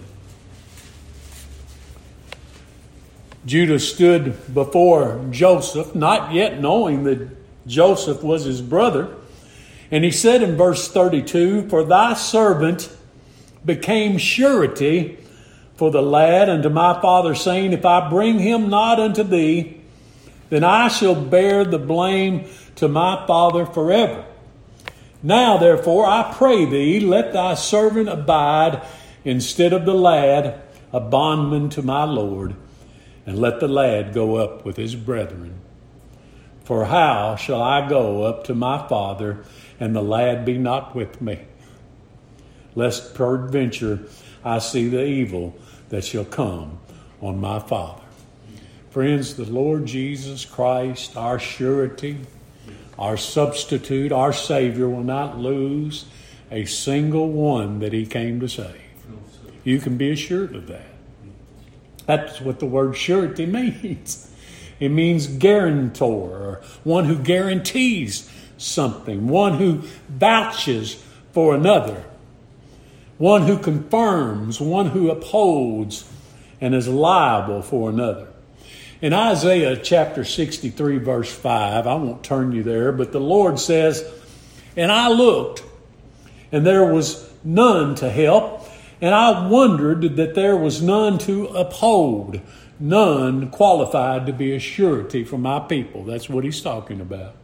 Judah 3.46 3.80
stood 3.80 4.54
before 4.54 5.26
Joseph, 5.32 5.96
not 5.96 6.34
yet 6.34 6.62
knowing 6.62 7.04
that 7.06 7.28
Joseph 7.68 8.24
was 8.24 8.46
his 8.46 8.62
brother. 8.62 9.16
And 9.90 10.04
he 10.04 10.12
said 10.12 10.42
in 10.42 10.56
verse 10.56 10.88
32 10.88 11.70
For 11.70 11.84
thy 11.84 12.14
servant 12.14 12.96
became 13.66 14.18
surety 14.18 15.18
for 15.76 15.90
the 15.92 16.02
lad 16.02 16.50
unto 16.50 16.70
my 16.70 17.00
father, 17.02 17.34
saying, 17.34 17.74
If 17.74 17.86
I 17.86 18.10
bring 18.10 18.40
him 18.40 18.70
not 18.70 19.00
unto 19.00 19.24
thee, 19.24 19.82
then 20.50 20.64
I 20.64 20.90
shall 20.90 21.16
bear 21.16 21.66
the 21.66 21.80
blame 21.80 22.46
to 22.76 22.88
my 22.88 23.26
father 23.26 23.66
forever. 23.66 24.26
Now, 25.24 25.58
therefore, 25.58 26.06
I 26.06 26.34
pray 26.36 26.66
thee, 26.66 27.00
let 27.00 27.34
thy 27.34 27.54
servant 27.54 28.10
abide 28.10 28.82
instead 29.24 29.72
of 29.72 29.86
the 29.86 29.94
lad, 29.94 30.62
a 30.92 31.00
bondman 31.00 31.70
to 31.70 31.82
my 31.82 32.04
Lord, 32.04 32.56
and 33.26 33.40
let 33.40 33.60
the 33.60 33.68
lad 33.68 34.14
go 34.14 34.36
up 34.36 34.66
with 34.66 34.78
his 34.78 34.96
brethren. 34.96 35.60
For 36.64 36.86
how 36.86 37.36
shall 37.36 37.62
I 37.62 37.88
go 37.88 38.24
up 38.24 38.46
to 38.46 38.56
my 38.56 38.88
father, 38.88 39.44
and 39.80 39.96
the 39.96 40.02
lad 40.02 40.46
be 40.46 40.58
not 40.58 40.96
with 40.96 41.22
me? 41.22 41.40
Lest 42.76 43.14
peradventure 43.16 44.08
I 44.44 44.60
see 44.60 44.88
the 44.88 45.06
evil 45.06 45.56
that 45.90 46.06
shall 46.06 46.26
come 46.26 46.80
on 47.22 47.40
my 47.40 47.60
father. 47.60 48.02
Friends, 48.90 49.36
the 49.36 49.46
Lord 49.46 49.86
Jesus 49.86 50.46
Christ, 50.46 51.16
our 51.16 51.40
surety, 51.40 52.18
our 52.98 53.18
substitute, 53.18 54.12
our 54.12 54.34
Savior, 54.34 54.88
will 54.90 55.04
not 55.04 55.38
lose 55.38 56.06
a 56.52 56.66
single 56.66 57.30
one 57.32 57.80
that 57.80 57.94
He 57.94 58.06
came 58.06 58.40
to 58.40 58.50
save. 58.50 58.82
You 59.64 59.80
can 59.80 59.98
be 59.98 60.12
assured 60.12 60.56
of 60.56 60.68
that. 60.68 60.91
That's 62.12 62.42
what 62.42 62.60
the 62.60 62.66
word 62.66 62.98
surety 62.98 63.46
means. 63.46 64.30
It 64.82 64.90
means 64.90 65.28
guarantor, 65.28 66.30
or 66.30 66.62
one 66.84 67.06
who 67.06 67.18
guarantees 67.18 68.30
something, 68.58 69.30
one 69.30 69.54
who 69.54 69.84
vouches 70.10 71.02
for 71.32 71.56
another, 71.56 72.04
one 73.18 73.44
who 73.44 73.58
confirms, 73.58 74.60
one 74.60 74.88
who 74.88 75.10
upholds, 75.10 76.04
and 76.60 76.76
is 76.76 76.90
liable 76.90 77.62
for 77.62 77.90
another. 77.90 78.28
In 79.02 79.14
Isaiah 79.14 79.78
chapter 79.78 80.26
63, 80.26 80.98
verse 80.98 81.34
5, 81.34 81.88
I 81.88 81.96
won't 81.96 82.26
turn 82.26 82.52
you 82.52 82.62
there, 82.62 82.92
but 82.92 83.14
the 83.14 83.22
Lord 83.22 83.58
says, 83.58 84.04
And 84.76 84.92
I 84.92 85.08
looked, 85.08 85.64
and 86.52 86.66
there 86.66 86.92
was 86.92 87.32
none 87.46 87.96
to 87.96 88.10
help, 88.10 88.61
and 89.02 89.16
I 89.16 89.48
wondered 89.48 90.16
that 90.16 90.36
there 90.36 90.56
was 90.56 90.82
none 90.82 91.18
to 91.20 91.48
uphold, 91.48 92.40
none 92.80 93.50
qualified 93.50 94.26
to 94.28 94.34
be 94.34 94.54
a 94.54 94.60
surety 94.60 95.24
for 95.24 95.38
my 95.38 95.60
people. 95.60 96.04
That's 96.04 96.30
what 96.30 96.44
he's 96.44 96.62
talking 96.62 97.02
about. 97.02 97.36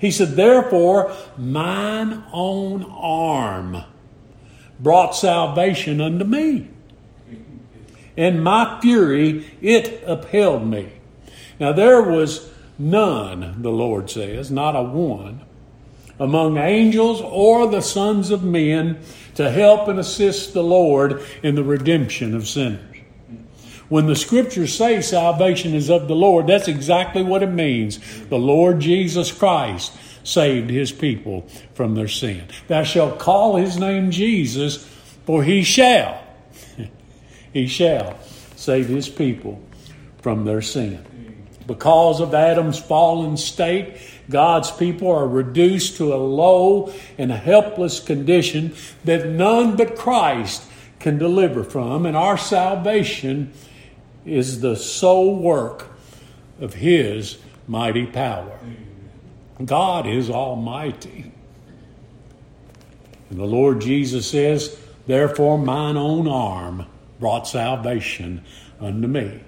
He 0.00 0.10
said, 0.10 0.30
Therefore, 0.30 1.14
mine 1.36 2.24
own 2.32 2.84
arm 2.84 3.84
brought 4.80 5.14
salvation 5.14 6.00
unto 6.00 6.24
me 6.24 6.70
and 8.16 8.44
my 8.44 8.78
fury 8.80 9.50
it 9.62 10.02
upheld 10.06 10.66
me. 10.66 10.92
Now 11.58 11.72
there 11.72 12.02
was 12.02 12.50
none, 12.78 13.62
the 13.62 13.70
Lord 13.70 14.10
says, 14.10 14.50
not 14.50 14.76
a 14.76 14.82
one, 14.82 15.40
among 16.20 16.58
angels 16.58 17.20
or 17.22 17.66
the 17.66 17.80
sons 17.80 18.30
of 18.30 18.44
men 18.44 19.00
to 19.34 19.50
help 19.50 19.88
and 19.88 19.98
assist 19.98 20.52
the 20.52 20.62
Lord 20.62 21.22
in 21.42 21.54
the 21.54 21.64
redemption 21.64 22.34
of 22.36 22.46
sinners. 22.46 22.84
When 23.88 24.06
the 24.06 24.14
scriptures 24.14 24.72
say 24.72 25.00
salvation 25.00 25.74
is 25.74 25.90
of 25.90 26.06
the 26.06 26.14
Lord, 26.14 26.46
that's 26.46 26.68
exactly 26.68 27.24
what 27.24 27.42
it 27.42 27.50
means. 27.50 27.98
The 28.28 28.38
Lord 28.38 28.78
Jesus 28.78 29.32
Christ 29.32 29.92
saved 30.22 30.70
his 30.70 30.92
people 30.92 31.48
from 31.74 31.96
their 31.96 32.06
sin. 32.06 32.44
Thou 32.68 32.84
shalt 32.84 33.18
call 33.18 33.56
his 33.56 33.78
name 33.78 34.12
Jesus, 34.12 34.86
for 35.26 35.42
he 35.42 35.64
shall 35.64 36.22
he 37.52 37.66
shall 37.66 38.16
save 38.54 38.86
his 38.86 39.08
people 39.08 39.60
from 40.22 40.44
their 40.44 40.62
sin. 40.62 41.04
Because 41.66 42.20
of 42.20 42.34
Adam's 42.34 42.78
fallen 42.78 43.36
state, 43.36 43.96
God's 44.30 44.70
people 44.70 45.10
are 45.10 45.28
reduced 45.28 45.96
to 45.98 46.14
a 46.14 46.16
low 46.16 46.92
and 47.18 47.30
helpless 47.30 48.00
condition 48.00 48.74
that 49.04 49.26
none 49.26 49.76
but 49.76 49.96
Christ 49.96 50.62
can 50.98 51.18
deliver 51.18 51.64
from, 51.64 52.06
and 52.06 52.16
our 52.16 52.38
salvation 52.38 53.52
is 54.24 54.60
the 54.60 54.76
sole 54.76 55.36
work 55.36 55.88
of 56.60 56.74
His 56.74 57.38
mighty 57.66 58.06
power. 58.06 58.58
God 59.64 60.06
is 60.06 60.30
almighty. 60.30 61.32
And 63.30 63.38
the 63.38 63.44
Lord 63.44 63.80
Jesus 63.80 64.30
says, 64.30 64.78
Therefore, 65.06 65.58
mine 65.58 65.96
own 65.96 66.28
arm 66.28 66.86
brought 67.18 67.46
salvation 67.46 68.44
unto 68.80 69.06
me. 69.06 69.40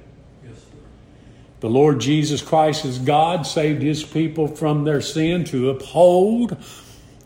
The 1.62 1.70
Lord 1.70 2.00
Jesus 2.00 2.42
Christ 2.42 2.84
as 2.84 2.98
God 2.98 3.46
saved 3.46 3.82
his 3.82 4.02
people 4.02 4.48
from 4.48 4.82
their 4.82 5.00
sin 5.00 5.44
to 5.44 5.70
uphold, 5.70 6.56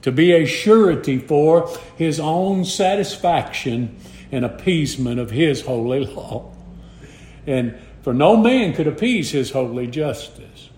to 0.02 0.12
be 0.12 0.32
a 0.32 0.44
surety 0.44 1.18
for 1.18 1.74
his 1.96 2.20
own 2.20 2.66
satisfaction 2.66 3.96
and 4.30 4.44
appeasement 4.44 5.18
of 5.18 5.30
his 5.30 5.62
holy 5.62 6.04
law. 6.04 6.52
And 7.46 7.78
for 8.02 8.12
no 8.12 8.36
man 8.36 8.74
could 8.74 8.86
appease 8.86 9.30
his 9.30 9.52
holy 9.52 9.86
justice. 9.86 10.68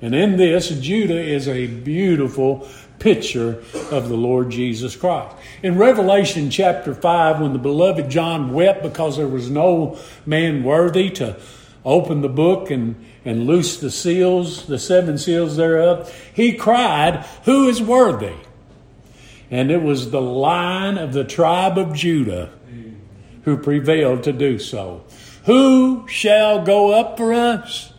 And 0.00 0.14
in 0.14 0.36
this, 0.36 0.68
Judah 0.68 1.20
is 1.20 1.48
a 1.48 1.66
beautiful 1.66 2.68
picture 3.00 3.64
of 3.90 4.08
the 4.08 4.16
Lord 4.16 4.50
Jesus 4.50 4.94
Christ. 4.94 5.34
In 5.64 5.76
Revelation 5.76 6.50
chapter 6.50 6.94
5, 6.94 7.40
when 7.40 7.52
the 7.52 7.58
beloved 7.58 8.08
John 8.08 8.52
wept 8.52 8.84
because 8.84 9.16
there 9.16 9.26
was 9.26 9.50
no 9.50 9.98
man 10.24 10.62
worthy 10.62 11.10
to 11.10 11.36
open 11.88 12.20
the 12.20 12.28
book 12.28 12.70
and, 12.70 13.04
and 13.24 13.46
loose 13.46 13.78
the 13.78 13.90
seals, 13.90 14.66
the 14.66 14.78
seven 14.78 15.18
seals 15.18 15.56
thereof, 15.56 16.14
he 16.34 16.52
cried, 16.52 17.24
Who 17.44 17.68
is 17.68 17.80
worthy? 17.80 18.36
And 19.50 19.70
it 19.70 19.82
was 19.82 20.10
the 20.10 20.20
line 20.20 20.98
of 20.98 21.14
the 21.14 21.24
tribe 21.24 21.78
of 21.78 21.94
Judah 21.94 22.50
who 23.44 23.56
prevailed 23.56 24.22
to 24.24 24.32
do 24.32 24.58
so. 24.58 25.04
Who 25.46 26.06
shall 26.08 26.62
go 26.62 26.92
up 26.92 27.16
for 27.16 27.32
us? 27.32 27.92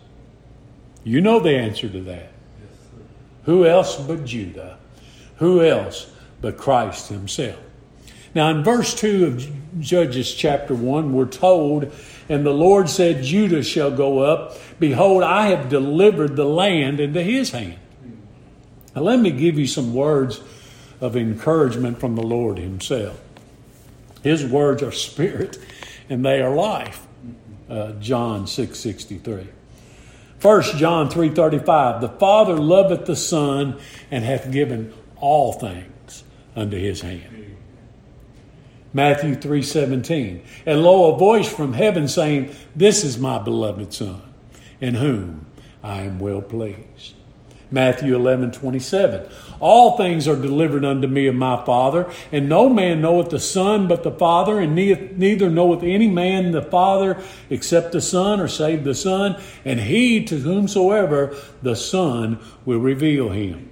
You 1.04 1.22
know 1.22 1.40
the 1.40 1.56
answer 1.56 1.90
to 1.90 2.02
that. 2.02 2.32
Who 3.46 3.66
else 3.66 3.96
but 3.96 4.26
Judah? 4.26 4.78
Who 5.38 5.64
else 5.64 6.12
but 6.40 6.58
Christ 6.58 7.10
Himself? 7.10 7.58
Now, 8.36 8.52
in 8.52 8.64
verse 8.64 8.94
2 8.94 9.26
of 9.26 9.82
Judges 9.82 10.34
chapter 10.36 10.76
1, 10.76 11.14
we're 11.14 11.26
told, 11.26 11.92
And 12.30 12.46
the 12.46 12.54
Lord 12.54 12.90
said, 12.90 13.24
Judah 13.24 13.64
shall 13.64 13.92
go 13.92 14.20
up. 14.20 14.56
Behold, 14.80 15.24
I 15.24 15.48
have 15.48 15.68
delivered 15.68 16.36
the 16.36 16.46
land 16.46 17.00
into 17.00 17.24
his 17.24 17.50
hand. 17.52 17.80
Now, 18.96 19.02
let 19.02 19.20
me 19.20 19.32
give 19.32 19.58
you 19.58 19.68
some 19.68 19.94
words 19.94 20.40
of 21.02 21.16
encouragement 21.16 22.00
from 22.00 22.16
the 22.16 22.24
Lord 22.24 22.58
Himself. 22.58 23.20
His 24.24 24.46
words 24.46 24.84
are 24.84 24.92
spirit 24.92 25.58
and 26.10 26.26
they 26.26 26.42
are 26.42 26.54
life. 26.54 27.06
Uh, 27.70 27.94
John 27.94 28.48
6 28.48 28.78
63. 28.78 29.48
First 30.40 30.78
John 30.78 31.10
3:35 31.10 32.02
The 32.02 32.10
Father 32.10 32.56
loveth 32.56 33.06
the 33.06 33.16
Son 33.16 33.78
and 34.10 34.24
hath 34.24 34.52
given 34.52 34.94
all 35.18 35.54
things 35.54 36.24
unto 36.56 36.78
his 36.78 37.02
hand. 37.02 37.39
Matthew 38.94 39.36
3:17. 39.36 40.42
And 40.66 40.84
lo 40.84 41.14
a 41.14 41.18
voice 41.18 41.52
from 41.52 41.74
heaven 41.74 42.08
saying, 42.08 42.56
This 42.76 43.04
is 43.04 43.18
my 43.18 43.38
beloved 43.40 43.94
son, 43.94 44.22
in 44.82 44.96
whom 44.96 45.46
I 45.84 46.02
am 46.02 46.20
well 46.20 46.42
pleased. 46.42 47.16
Matthew 47.72 48.16
11, 48.16 48.52
27. 48.52 49.30
All 49.60 49.96
things 49.96 50.28
are 50.28 50.36
delivered 50.36 50.84
unto 50.84 51.08
me 51.08 51.28
of 51.28 51.36
my 51.36 51.64
Father, 51.66 52.12
and 52.32 52.50
no 52.50 52.68
man 52.68 53.00
knoweth 53.00 53.30
the 53.30 53.40
Son 53.40 53.88
but 53.88 54.02
the 54.02 54.12
Father, 54.12 54.60
and 54.60 54.74
neither 54.74 55.52
knoweth 55.52 55.84
any 55.84 56.08
man 56.08 56.52
the 56.52 56.64
Father 56.64 57.22
except 57.52 57.92
the 57.92 58.02
Son, 58.02 58.40
or 58.40 58.48
save 58.48 58.84
the 58.84 58.96
Son, 58.96 59.40
and 59.64 59.82
he 59.82 60.24
to 60.24 60.40
whomsoever 60.40 61.36
the 61.62 61.76
Son 61.76 62.40
will 62.66 62.80
reveal 62.80 63.30
him. 63.30 63.70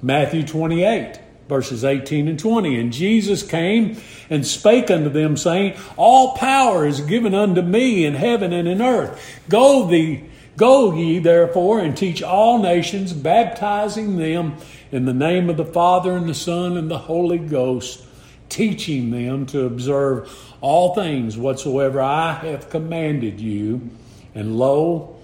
Matthew 0.00 0.42
28 0.42 1.20
verses 1.48 1.84
18 1.84 2.28
and 2.28 2.38
20. 2.38 2.78
And 2.78 2.92
Jesus 2.92 3.42
came 3.42 4.00
and 4.30 4.46
spake 4.46 4.90
unto 4.90 5.10
them, 5.10 5.36
saying, 5.36 5.76
All 5.96 6.36
power 6.36 6.86
is 6.86 7.00
given 7.00 7.34
unto 7.34 7.62
me 7.62 8.04
in 8.04 8.14
heaven 8.14 8.52
and 8.52 8.68
in 8.68 8.80
earth. 8.80 9.40
Go 9.48 9.86
thee 9.86 10.24
Go 10.56 10.94
ye 10.94 11.18
therefore 11.18 11.80
and 11.80 11.96
teach 11.96 12.22
all 12.22 12.62
nations, 12.62 13.12
baptizing 13.12 14.16
them 14.16 14.56
in 14.92 15.04
the 15.04 15.14
name 15.14 15.50
of 15.50 15.56
the 15.56 15.64
Father 15.64 16.16
and 16.16 16.28
the 16.28 16.34
Son 16.34 16.76
and 16.76 16.88
the 16.88 16.98
Holy 16.98 17.38
Ghost, 17.38 18.04
teaching 18.48 19.10
them 19.10 19.46
to 19.46 19.64
observe 19.64 20.30
all 20.60 20.94
things 20.94 21.36
whatsoever 21.36 22.00
I 22.00 22.34
have 22.34 22.70
commanded 22.70 23.40
you. 23.40 23.90
And 24.32 24.56
lo, 24.56 25.16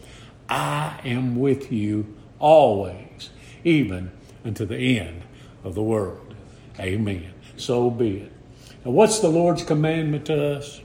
I 0.48 0.98
am 1.04 1.38
with 1.38 1.70
you 1.70 2.12
always, 2.40 3.30
even 3.62 4.10
unto 4.44 4.64
the 4.64 4.98
end 4.98 5.22
of 5.64 5.74
the 5.74 5.82
world. 5.82 6.34
Amen. 6.78 7.32
So 7.56 7.90
be 7.90 8.18
it. 8.18 8.32
Now, 8.84 8.92
what's 8.92 9.18
the 9.20 9.28
Lord's 9.28 9.62
commandment 9.62 10.26
to 10.26 10.56
us? 10.56 10.80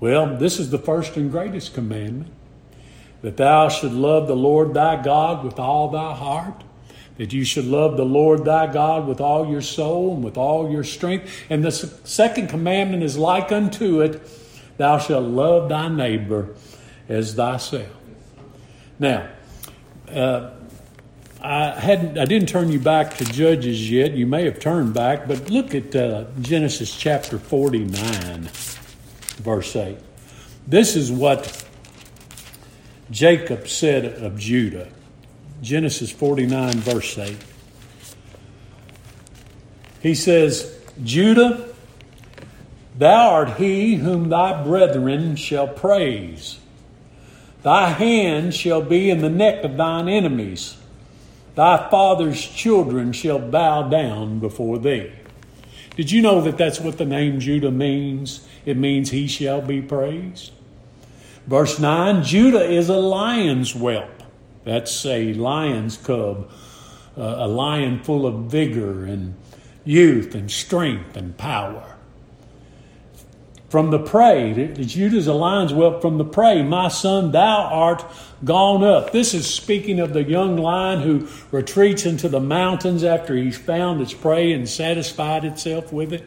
Well, 0.00 0.36
this 0.36 0.58
is 0.58 0.70
the 0.70 0.78
first 0.78 1.16
and 1.16 1.30
greatest 1.30 1.74
commandment 1.74 2.32
that 3.22 3.36
thou 3.36 3.68
should 3.68 3.92
love 3.92 4.28
the 4.28 4.36
Lord 4.36 4.74
thy 4.74 5.02
God 5.02 5.44
with 5.44 5.58
all 5.58 5.88
thy 5.90 6.14
heart, 6.14 6.64
that 7.16 7.32
you 7.32 7.44
should 7.44 7.64
love 7.64 7.96
the 7.96 8.04
Lord 8.04 8.44
thy 8.44 8.72
God 8.72 9.06
with 9.06 9.20
all 9.20 9.50
your 9.50 9.62
soul 9.62 10.14
and 10.14 10.24
with 10.24 10.36
all 10.36 10.70
your 10.70 10.84
strength. 10.84 11.30
And 11.48 11.64
the 11.64 11.72
second 11.72 12.48
commandment 12.48 13.02
is 13.02 13.16
like 13.16 13.52
unto 13.52 14.02
it, 14.02 14.20
thou 14.76 14.98
shalt 14.98 15.24
love 15.24 15.70
thy 15.70 15.88
neighbor 15.88 16.54
as 17.08 17.34
thyself. 17.34 17.88
Now, 18.98 19.28
uh, 20.10 20.50
I 21.46 21.78
hadn't, 21.78 22.18
I 22.18 22.24
didn't 22.24 22.48
turn 22.48 22.72
you 22.72 22.80
back 22.80 23.18
to 23.18 23.24
Judges 23.24 23.88
yet. 23.88 24.14
You 24.14 24.26
may 24.26 24.46
have 24.46 24.58
turned 24.58 24.94
back, 24.94 25.28
but 25.28 25.48
look 25.48 25.76
at 25.76 25.94
uh, 25.94 26.24
Genesis 26.40 26.92
chapter 26.96 27.38
49, 27.38 28.48
verse 29.36 29.76
8. 29.76 29.96
This 30.66 30.96
is 30.96 31.12
what 31.12 31.64
Jacob 33.12 33.68
said 33.68 34.20
of 34.24 34.36
Judah. 34.36 34.88
Genesis 35.62 36.10
49, 36.10 36.72
verse 36.78 37.16
8. 37.16 37.36
He 40.02 40.16
says, 40.16 40.76
Judah, 41.04 41.72
thou 42.98 43.30
art 43.30 43.50
he 43.58 43.94
whom 43.94 44.30
thy 44.30 44.64
brethren 44.64 45.36
shall 45.36 45.68
praise. 45.68 46.58
Thy 47.62 47.90
hand 47.90 48.52
shall 48.52 48.82
be 48.82 49.10
in 49.10 49.20
the 49.20 49.30
neck 49.30 49.62
of 49.62 49.76
thine 49.76 50.08
enemies. 50.08 50.76
Thy 51.56 51.88
father's 51.90 52.46
children 52.46 53.12
shall 53.12 53.38
bow 53.38 53.88
down 53.88 54.40
before 54.40 54.78
thee. 54.78 55.10
Did 55.96 56.12
you 56.12 56.20
know 56.20 56.42
that 56.42 56.58
that's 56.58 56.78
what 56.78 56.98
the 56.98 57.06
name 57.06 57.40
Judah 57.40 57.70
means? 57.70 58.46
It 58.66 58.76
means 58.76 59.10
he 59.10 59.26
shall 59.26 59.62
be 59.62 59.80
praised. 59.80 60.52
Verse 61.46 61.78
9 61.78 62.22
Judah 62.22 62.62
is 62.62 62.90
a 62.90 62.98
lion's 62.98 63.72
whelp. 63.72 64.22
That's 64.64 65.06
a 65.06 65.32
lion's 65.32 65.96
cub, 65.96 66.50
uh, 67.16 67.22
a 67.22 67.48
lion 67.48 68.02
full 68.02 68.26
of 68.26 68.50
vigor 68.50 69.06
and 69.06 69.34
youth 69.82 70.34
and 70.34 70.50
strength 70.50 71.16
and 71.16 71.38
power. 71.38 71.95
From 73.68 73.90
the 73.90 73.98
prey, 73.98 74.72
Judah's 74.78 75.26
a 75.26 75.32
lion's 75.32 75.72
whelp 75.72 76.00
from 76.00 76.18
the 76.18 76.24
prey. 76.24 76.62
My 76.62 76.86
son, 76.86 77.32
thou 77.32 77.64
art 77.64 78.04
gone 78.44 78.84
up. 78.84 79.10
This 79.10 79.34
is 79.34 79.52
speaking 79.52 79.98
of 79.98 80.12
the 80.12 80.22
young 80.22 80.56
lion 80.56 81.00
who 81.00 81.28
retreats 81.50 82.06
into 82.06 82.28
the 82.28 82.40
mountains 82.40 83.02
after 83.02 83.34
he's 83.34 83.58
found 83.58 84.00
its 84.00 84.14
prey 84.14 84.52
and 84.52 84.68
satisfied 84.68 85.44
itself 85.44 85.92
with 85.92 86.12
it. 86.12 86.24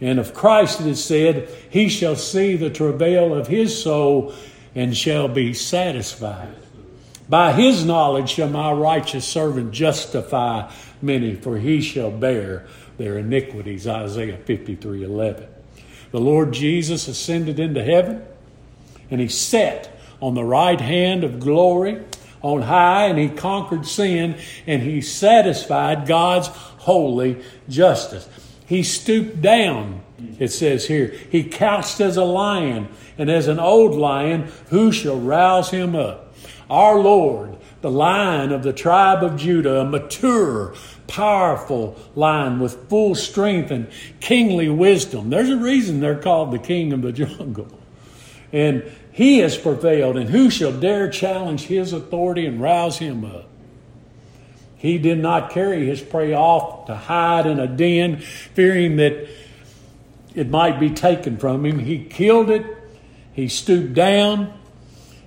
And 0.00 0.18
of 0.18 0.34
Christ 0.34 0.80
it 0.80 0.86
is 0.88 1.04
said, 1.04 1.48
He 1.70 1.88
shall 1.88 2.16
see 2.16 2.56
the 2.56 2.70
travail 2.70 3.32
of 3.32 3.46
his 3.46 3.80
soul 3.80 4.34
and 4.74 4.96
shall 4.96 5.28
be 5.28 5.54
satisfied. 5.54 6.54
By 7.28 7.52
his 7.52 7.84
knowledge 7.84 8.30
shall 8.30 8.48
my 8.48 8.72
righteous 8.72 9.26
servant 9.26 9.70
justify 9.70 10.72
many, 11.00 11.34
for 11.34 11.58
he 11.58 11.80
shall 11.80 12.10
bear 12.10 12.66
their 12.96 13.18
iniquities. 13.18 13.86
Isaiah 13.86 14.38
53 14.38 15.04
11. 15.04 15.46
The 16.10 16.20
Lord 16.20 16.52
Jesus 16.52 17.08
ascended 17.08 17.60
into 17.60 17.84
heaven, 17.84 18.24
and 19.10 19.20
he 19.20 19.28
sat 19.28 19.90
on 20.20 20.34
the 20.34 20.44
right 20.44 20.80
hand 20.80 21.24
of 21.24 21.40
glory 21.40 22.02
on 22.40 22.62
high, 22.62 23.06
and 23.06 23.18
he 23.18 23.28
conquered 23.28 23.86
sin, 23.86 24.38
and 24.66 24.82
he 24.82 25.00
satisfied 25.00 26.06
God's 26.06 26.48
holy 26.48 27.42
justice. 27.68 28.28
He 28.66 28.82
stooped 28.82 29.40
down, 29.42 30.02
it 30.38 30.48
says 30.48 30.86
here. 30.86 31.14
He 31.30 31.44
couched 31.44 32.00
as 32.00 32.16
a 32.16 32.24
lion, 32.24 32.88
and 33.16 33.30
as 33.30 33.48
an 33.48 33.58
old 33.58 33.94
lion, 33.94 34.50
who 34.68 34.92
shall 34.92 35.18
rouse 35.18 35.70
him 35.70 35.96
up? 35.96 36.34
Our 36.70 36.98
Lord, 37.00 37.56
the 37.80 37.90
lion 37.90 38.52
of 38.52 38.62
the 38.62 38.72
tribe 38.72 39.24
of 39.24 39.36
Judah, 39.36 39.80
a 39.80 39.84
mature, 39.84 40.74
powerful 41.08 41.96
lion 42.14 42.60
with 42.60 42.88
full 42.88 43.16
strength 43.16 43.72
and 43.72 43.88
kingly 44.20 44.68
wisdom. 44.68 45.30
There's 45.30 45.48
a 45.48 45.56
reason 45.56 46.00
they're 46.00 46.20
called 46.20 46.52
the 46.52 46.58
king 46.58 46.92
of 46.92 47.02
the 47.02 47.12
jungle. 47.26 47.68
And 48.52 48.84
he 49.10 49.38
has 49.38 49.58
prevailed, 49.58 50.16
and 50.16 50.30
who 50.30 50.48
shall 50.48 50.72
dare 50.72 51.10
challenge 51.10 51.62
his 51.62 51.92
authority 51.92 52.46
and 52.46 52.60
rouse 52.60 52.98
him 52.98 53.24
up? 53.24 53.48
He 54.76 54.96
did 54.98 55.18
not 55.18 55.50
carry 55.50 55.86
his 55.86 56.00
prey 56.00 56.34
off 56.34 56.86
to 56.86 56.94
hide 56.94 57.46
in 57.46 57.58
a 57.58 57.66
den, 57.66 58.18
fearing 58.18 58.96
that 58.96 59.28
it 60.36 60.48
might 60.48 60.78
be 60.78 60.90
taken 60.90 61.36
from 61.36 61.66
him. 61.66 61.80
He 61.80 62.04
killed 62.04 62.48
it, 62.48 62.64
he 63.32 63.48
stooped 63.48 63.94
down, 63.94 64.57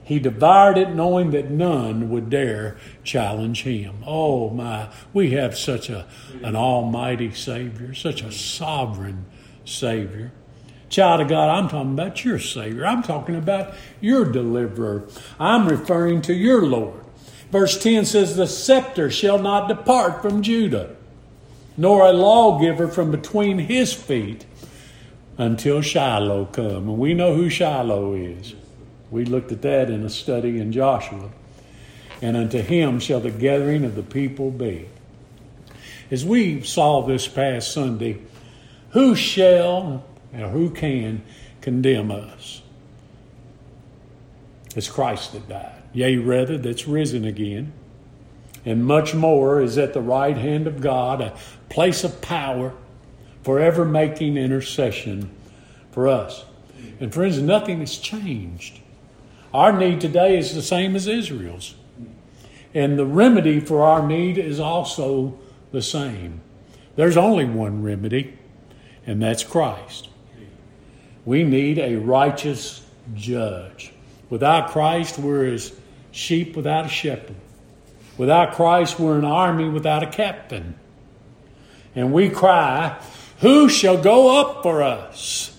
he 0.04 0.20
devoured 0.20 0.78
it, 0.78 0.90
knowing 0.90 1.32
that 1.32 1.52
none 1.52 2.10
would 2.10 2.30
dare 2.30 2.78
challenge 3.04 3.64
him. 3.64 4.04
Oh 4.06 4.50
my, 4.50 4.90
we 5.14 5.32
have 5.32 5.58
such 5.58 5.90
a, 5.90 6.08
an 6.44 6.56
almighty 6.56 7.32
Savior, 7.32 7.94
such 7.94 8.22
a 8.22 8.32
sovereign 8.32 9.26
Savior. 9.64 10.32
Child 10.90 11.22
of 11.22 11.28
God, 11.30 11.50
I'm 11.50 11.70
talking 11.70 11.94
about 11.94 12.26
your 12.26 12.40
Savior. 12.40 12.86
I'm 12.86 13.04
talking 13.04 13.36
about 13.36 13.74
your 14.02 14.30
deliverer. 14.30 15.08
I'm 15.40 15.70
referring 15.70 16.22
to 16.24 16.34
your 16.34 16.66
Lord. 16.66 17.06
Verse 17.52 17.82
10 17.82 18.06
says, 18.06 18.36
The 18.36 18.48
scepter 18.48 19.10
shall 19.10 19.40
not 19.40 19.68
depart 19.68 20.22
from 20.22 20.42
Judah, 20.42 20.96
nor 21.78 22.06
a 22.06 22.12
lawgiver 22.12 22.88
from 22.88 23.12
between 23.12 23.60
his 23.60 23.94
feet 23.94 24.46
until 25.38 25.82
Shiloh 25.82 26.46
come. 26.46 26.90
And 26.90 26.98
we 26.98 27.14
know 27.14 27.36
who 27.36 27.50
Shiloh 27.50 28.14
is. 28.14 28.56
We 29.12 29.26
looked 29.26 29.52
at 29.52 29.62
that 29.62 29.90
in 29.90 30.04
a 30.04 30.10
study 30.10 30.60
in 30.60 30.72
Joshua. 30.72 31.30
And 32.22 32.36
unto 32.38 32.62
him 32.62 33.00
shall 33.00 33.20
the 33.20 33.32
gathering 33.32 33.86
of 33.86 33.96
the 33.96 34.04
people 34.04 34.50
be. 34.52 34.88
As 36.10 36.26
we 36.26 36.64
saw 36.64 37.02
this 37.02 37.28
past 37.28 37.72
Sunday, 37.72 38.20
who 38.92 39.16
shall 39.16 40.04
or 40.34 40.48
who 40.48 40.72
can 40.72 41.22
condemn 41.62 42.12
us? 42.12 42.62
It's 44.76 44.90
Christ 44.90 45.34
that 45.34 45.48
died 45.48 45.82
yea, 45.94 46.18
rather, 46.18 46.58
that's 46.58 46.88
risen 46.88 47.26
again, 47.26 47.74
and 48.66 48.86
much 48.86 49.14
more 49.14 49.62
is 49.62 49.78
at 49.78 49.94
the 49.94 50.02
right 50.02 50.38
hand 50.38 50.68
of 50.68 50.82
God, 50.82 51.22
a 51.22 51.38
place 51.70 52.04
of 52.04 52.22
power, 52.22 52.74
forever 53.44 53.84
making 53.86 54.38
intercession 54.38 55.30
for 55.92 56.08
us. 56.08 56.46
And 57.00 57.14
friends, 57.14 57.42
nothing 57.42 57.80
has 57.80 57.98
changed. 57.98 58.80
Our 59.54 59.78
need 59.78 60.00
today 60.00 60.38
is 60.38 60.56
the 60.56 60.62
same 60.62 60.96
as 60.96 61.08
Israel's. 61.08 61.76
And 62.74 62.98
the 62.98 63.06
remedy 63.06 63.60
for 63.60 63.84
our 63.84 64.06
need 64.06 64.38
is 64.38 64.60
also 64.60 65.38
the 65.72 65.82
same. 65.82 66.42
There's 66.96 67.18
only 67.18 67.46
one 67.46 67.84
remedy, 67.84 68.38
and 69.06 69.22
that's 69.22 69.44
Christ. 69.44 70.10
We 71.26 71.44
need 71.44 71.80
a 71.80 71.98
righteous 71.98 72.86
judge. 73.14 73.92
Without 74.30 74.70
Christ, 74.70 75.20
we're 75.20 75.54
as 75.54 75.74
sheep 76.12 76.56
without 76.56 76.86
a 76.86 76.90
shepherd. 76.90 77.36
Without 78.18 78.54
Christ, 78.54 79.00
we're 79.00 79.18
an 79.18 79.26
army 79.26 79.68
without 79.68 80.04
a 80.04 80.08
captain. 80.08 80.76
And 81.96 82.14
we 82.14 82.30
cry, 82.30 82.98
Who 83.40 83.68
shall 83.68 84.02
go 84.02 84.40
up 84.40 84.64
for 84.64 84.82
us? 84.82 85.51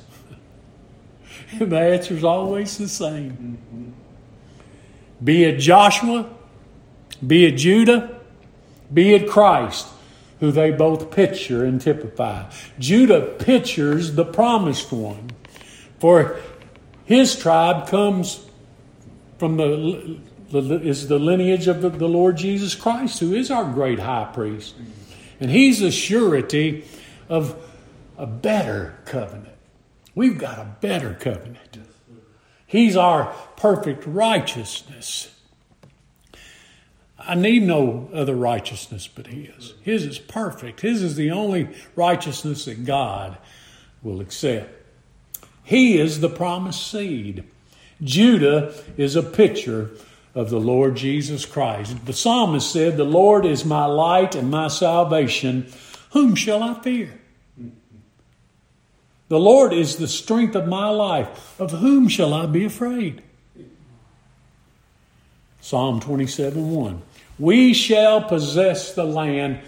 And 1.52 1.72
the 1.72 1.78
answer 1.78 2.14
is 2.14 2.24
always 2.24 2.78
the 2.78 2.88
same. 2.88 3.94
Be 5.22 5.44
it 5.44 5.58
Joshua, 5.58 6.28
be 7.24 7.46
it 7.46 7.52
Judah, 7.52 8.20
be 8.92 9.14
it 9.14 9.28
Christ, 9.28 9.86
who 10.40 10.50
they 10.50 10.70
both 10.70 11.10
picture 11.10 11.64
and 11.64 11.80
typify. 11.80 12.50
Judah 12.78 13.20
pictures 13.20 14.14
the 14.14 14.24
promised 14.24 14.90
one, 14.90 15.30
for 16.00 16.40
his 17.04 17.36
tribe 17.36 17.86
comes 17.86 18.44
from 19.38 19.56
the 19.56 20.18
is 20.52 21.08
the 21.08 21.18
lineage 21.18 21.66
of 21.66 21.98
the 21.98 22.08
Lord 22.08 22.36
Jesus 22.36 22.74
Christ, 22.74 23.20
who 23.20 23.34
is 23.34 23.50
our 23.50 23.64
great 23.64 23.98
high 23.98 24.30
priest. 24.32 24.74
And 25.40 25.50
he's 25.50 25.80
a 25.80 25.90
surety 25.90 26.84
of 27.28 27.56
a 28.18 28.26
better 28.26 28.98
covenant. 29.04 29.51
We've 30.14 30.38
got 30.38 30.58
a 30.58 30.76
better 30.80 31.14
covenant. 31.14 31.78
He's 32.66 32.96
our 32.96 33.26
perfect 33.56 34.04
righteousness. 34.06 35.34
I 37.18 37.34
need 37.34 37.62
no 37.62 38.08
other 38.12 38.34
righteousness 38.34 39.06
but 39.08 39.28
His. 39.28 39.74
His 39.82 40.04
is 40.04 40.18
perfect. 40.18 40.80
His 40.80 41.02
is 41.02 41.16
the 41.16 41.30
only 41.30 41.68
righteousness 41.94 42.64
that 42.64 42.84
God 42.84 43.38
will 44.02 44.20
accept. 44.20 44.70
He 45.62 45.98
is 45.98 46.20
the 46.20 46.28
promised 46.28 46.90
seed. 46.90 47.44
Judah 48.02 48.74
is 48.96 49.14
a 49.14 49.22
picture 49.22 49.90
of 50.34 50.50
the 50.50 50.58
Lord 50.60 50.96
Jesus 50.96 51.46
Christ. 51.46 52.04
The 52.06 52.12
psalmist 52.12 52.72
said, 52.72 52.96
The 52.96 53.04
Lord 53.04 53.44
is 53.44 53.64
my 53.64 53.84
light 53.84 54.34
and 54.34 54.50
my 54.50 54.68
salvation. 54.68 55.70
Whom 56.10 56.34
shall 56.34 56.62
I 56.62 56.74
fear? 56.80 57.20
The 59.32 59.40
Lord 59.40 59.72
is 59.72 59.96
the 59.96 60.08
strength 60.08 60.54
of 60.54 60.68
my 60.68 60.90
life. 60.90 61.58
Of 61.58 61.70
whom 61.70 62.06
shall 62.08 62.34
I 62.34 62.44
be 62.44 62.66
afraid? 62.66 63.22
Psalm 65.58 66.00
27 66.00 66.70
1. 66.70 67.02
We 67.38 67.72
shall 67.72 68.20
possess 68.20 68.92
the 68.92 69.04
land 69.04 69.60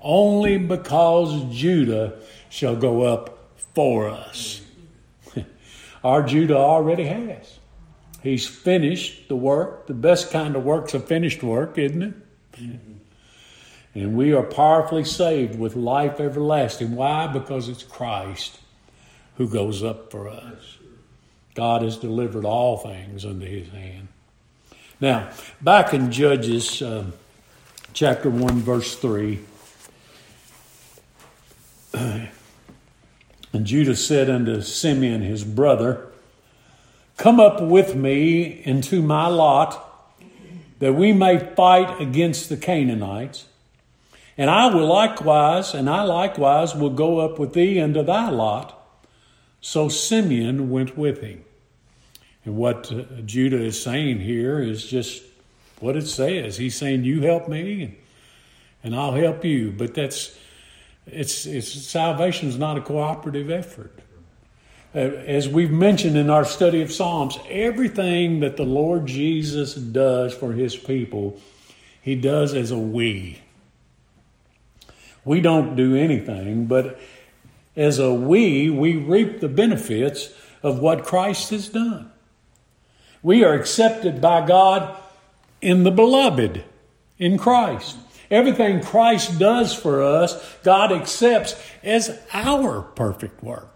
only 0.00 0.56
because 0.56 1.54
Judah 1.54 2.14
shall 2.48 2.76
go 2.76 3.02
up 3.02 3.50
for 3.74 4.08
us. 4.08 4.62
Our 6.02 6.22
Judah 6.22 6.56
already 6.56 7.04
has. 7.04 7.58
He's 8.22 8.46
finished 8.46 9.28
the 9.28 9.36
work. 9.36 9.86
The 9.86 9.92
best 9.92 10.30
kind 10.30 10.56
of 10.56 10.64
work's 10.64 10.94
a 10.94 10.98
finished 10.98 11.42
work, 11.42 11.76
isn't 11.76 12.02
it? 12.02 12.14
And 13.94 14.16
we 14.16 14.32
are 14.32 14.44
powerfully 14.44 15.04
saved 15.04 15.58
with 15.58 15.76
life 15.76 16.20
everlasting. 16.20 16.96
Why? 16.96 17.26
Because 17.26 17.68
it's 17.68 17.82
Christ 17.82 18.59
who 19.36 19.48
goes 19.48 19.82
up 19.82 20.10
for 20.10 20.28
us. 20.28 20.78
God 21.54 21.82
has 21.82 21.96
delivered 21.96 22.44
all 22.44 22.76
things 22.78 23.24
under 23.24 23.46
his 23.46 23.68
hand. 23.68 24.08
Now, 25.00 25.30
back 25.60 25.94
in 25.94 26.12
Judges 26.12 26.82
uh, 26.82 27.06
chapter 27.92 28.30
1, 28.30 28.60
verse 28.60 28.94
3. 28.96 29.40
And 33.52 33.66
Judah 33.66 33.96
said 33.96 34.30
unto 34.30 34.62
Simeon 34.62 35.22
his 35.22 35.44
brother, 35.44 36.06
Come 37.16 37.40
up 37.40 37.60
with 37.60 37.94
me 37.94 38.62
into 38.64 39.02
my 39.02 39.26
lot, 39.26 39.86
that 40.78 40.94
we 40.94 41.12
may 41.12 41.38
fight 41.54 42.00
against 42.00 42.48
the 42.48 42.56
Canaanites. 42.56 43.46
And 44.38 44.48
I 44.48 44.72
will 44.72 44.86
likewise, 44.86 45.74
and 45.74 45.90
I 45.90 46.02
likewise 46.02 46.74
will 46.74 46.90
go 46.90 47.18
up 47.18 47.38
with 47.38 47.52
thee 47.52 47.78
into 47.78 48.02
thy 48.02 48.30
lot. 48.30 48.79
So 49.60 49.88
Simeon 49.88 50.70
went 50.70 50.96
with 50.96 51.20
him. 51.20 51.44
And 52.44 52.56
what 52.56 52.90
uh, 52.90 53.02
Judah 53.24 53.60
is 53.60 53.80
saying 53.80 54.20
here 54.20 54.60
is 54.60 54.86
just 54.86 55.22
what 55.80 55.96
it 55.96 56.06
says. 56.06 56.56
He's 56.56 56.76
saying, 56.76 57.04
"You 57.04 57.20
help 57.22 57.48
me, 57.48 57.82
and, 57.82 57.96
and 58.82 58.96
I'll 58.96 59.12
help 59.12 59.44
you." 59.44 59.72
But 59.72 59.94
that's 59.94 60.38
it's 61.06 61.44
it's 61.46 61.68
salvation 61.70 62.48
is 62.48 62.58
not 62.58 62.78
a 62.78 62.80
cooperative 62.80 63.50
effort. 63.50 63.92
Uh, 64.94 64.98
as 64.98 65.48
we've 65.48 65.70
mentioned 65.70 66.16
in 66.16 66.30
our 66.30 66.44
study 66.44 66.82
of 66.82 66.90
Psalms, 66.90 67.38
everything 67.48 68.40
that 68.40 68.56
the 68.56 68.64
Lord 68.64 69.06
Jesus 69.06 69.74
does 69.74 70.34
for 70.34 70.52
his 70.52 70.76
people, 70.76 71.38
he 72.02 72.16
does 72.16 72.54
as 72.54 72.70
a 72.70 72.78
we. 72.78 73.38
We 75.24 75.40
don't 75.40 75.76
do 75.76 75.94
anything, 75.94 76.66
but 76.66 76.98
as 77.80 77.98
a 77.98 78.12
we, 78.12 78.70
we 78.70 78.96
reap 78.96 79.40
the 79.40 79.48
benefits 79.48 80.28
of 80.62 80.78
what 80.78 81.04
Christ 81.04 81.50
has 81.50 81.68
done. 81.68 82.12
We 83.22 83.44
are 83.44 83.54
accepted 83.54 84.20
by 84.20 84.46
God 84.46 84.96
in 85.60 85.84
the 85.84 85.90
beloved, 85.90 86.64
in 87.18 87.38
Christ. 87.38 87.96
Everything 88.30 88.80
Christ 88.82 89.38
does 89.38 89.74
for 89.74 90.02
us, 90.02 90.56
God 90.62 90.92
accepts 90.92 91.60
as 91.82 92.20
our 92.32 92.82
perfect 92.82 93.42
work 93.42 93.70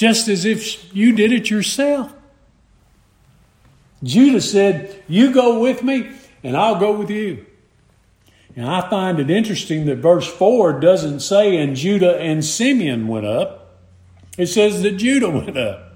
just 0.00 0.28
as 0.28 0.46
if 0.46 0.96
you 0.96 1.14
did 1.14 1.30
it 1.30 1.50
yourself. 1.50 2.10
Judah 4.02 4.40
said, 4.40 5.02
You 5.08 5.30
go 5.30 5.60
with 5.60 5.82
me, 5.82 6.10
and 6.42 6.56
I'll 6.56 6.80
go 6.80 6.96
with 6.96 7.10
you. 7.10 7.44
And 8.56 8.66
I 8.66 8.88
find 8.88 9.20
it 9.20 9.30
interesting 9.30 9.86
that 9.86 9.96
verse 9.96 10.26
4 10.26 10.80
doesn't 10.80 11.20
say, 11.20 11.56
And 11.56 11.76
Judah 11.76 12.18
and 12.18 12.44
Simeon 12.44 13.06
went 13.08 13.26
up. 13.26 13.78
It 14.36 14.46
says 14.46 14.82
that 14.82 14.92
Judah 14.92 15.30
went 15.30 15.56
up. 15.56 15.92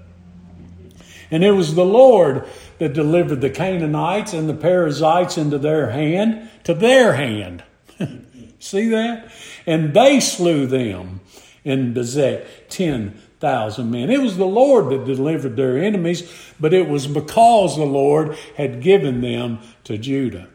And 1.31 1.43
it 1.43 1.51
was 1.51 1.75
the 1.75 1.85
Lord 1.85 2.47
that 2.77 2.93
delivered 2.93 3.41
the 3.41 3.49
Canaanites 3.49 4.33
and 4.33 4.47
the 4.47 4.53
Perizzites 4.53 5.37
into 5.37 5.57
their 5.57 5.91
hand, 5.91 6.49
to 6.63 6.73
their 6.73 7.13
hand. 7.13 7.63
See 8.59 8.89
that? 8.89 9.31
And 9.65 9.93
they 9.93 10.19
slew 10.19 10.67
them 10.67 11.21
in 11.63 11.93
Bezek, 11.93 12.45
ten 12.69 13.19
thousand 13.39 13.91
men. 13.91 14.09
It 14.09 14.21
was 14.21 14.37
the 14.37 14.45
Lord 14.45 14.89
that 14.89 15.05
delivered 15.05 15.55
their 15.55 15.77
enemies, 15.77 16.31
but 16.59 16.73
it 16.73 16.87
was 16.87 17.07
because 17.07 17.75
the 17.75 17.85
Lord 17.85 18.37
had 18.55 18.81
given 18.81 19.21
them 19.21 19.59
to 19.83 19.97
Judah. 19.97 20.47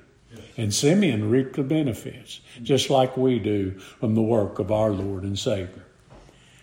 And 0.57 0.75
Simeon 0.75 1.31
reaped 1.31 1.57
the 1.57 1.63
benefits, 1.63 2.41
just 2.63 2.91
like 2.91 3.17
we 3.17 3.39
do 3.39 3.79
from 3.79 4.15
the 4.15 4.23
work 4.23 4.59
of 4.59 4.71
our 4.71 4.91
Lord 4.91 5.23
and 5.23 5.39
Savior. 5.39 5.85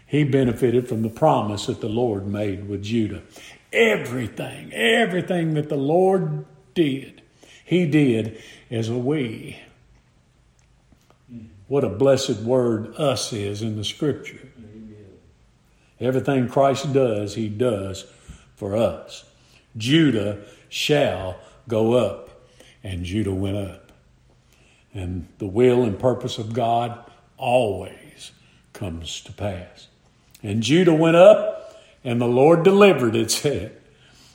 He 0.05 0.23
benefited 0.23 0.87
from 0.87 1.01
the 1.01 1.09
promise 1.09 1.65
that 1.65 1.81
the 1.81 1.89
Lord 1.89 2.27
made 2.27 2.67
with 2.69 2.83
Judah. 2.83 3.23
Everything, 3.73 4.71
everything 4.73 5.53
that 5.55 5.69
the 5.69 5.77
Lord 5.77 6.45
did, 6.73 7.21
He 7.65 7.85
did 7.85 8.41
as 8.71 8.89
a 8.89 8.97
we. 8.97 9.59
What 11.67 11.83
a 11.83 11.89
blessed 11.89 12.37
word 12.41 12.95
us 12.95 13.33
is 13.33 13.61
in 13.61 13.75
the 13.75 13.83
Scripture. 13.83 14.47
Everything 15.99 16.47
Christ 16.47 16.93
does, 16.93 17.35
he 17.35 17.49
does 17.49 18.05
for 18.55 18.75
us. 18.75 19.25
Judah 19.75 20.39
shall 20.69 21.37
go 21.67 21.93
up. 21.93 22.26
And 22.83 23.03
Judah 23.03 23.33
went 23.33 23.57
up. 23.57 23.91
And 24.93 25.27
the 25.37 25.47
will 25.47 25.83
and 25.83 25.99
purpose 25.99 26.37
of 26.37 26.53
God 26.53 26.99
always 27.37 28.31
comes 28.73 29.21
to 29.21 29.31
pass. 29.31 29.87
And 30.41 30.63
Judah 30.63 30.93
went 30.93 31.15
up, 31.15 31.75
and 32.03 32.21
the 32.21 32.27
Lord 32.27 32.63
delivered, 32.63 33.15
it 33.15 33.31
said. 33.31 33.75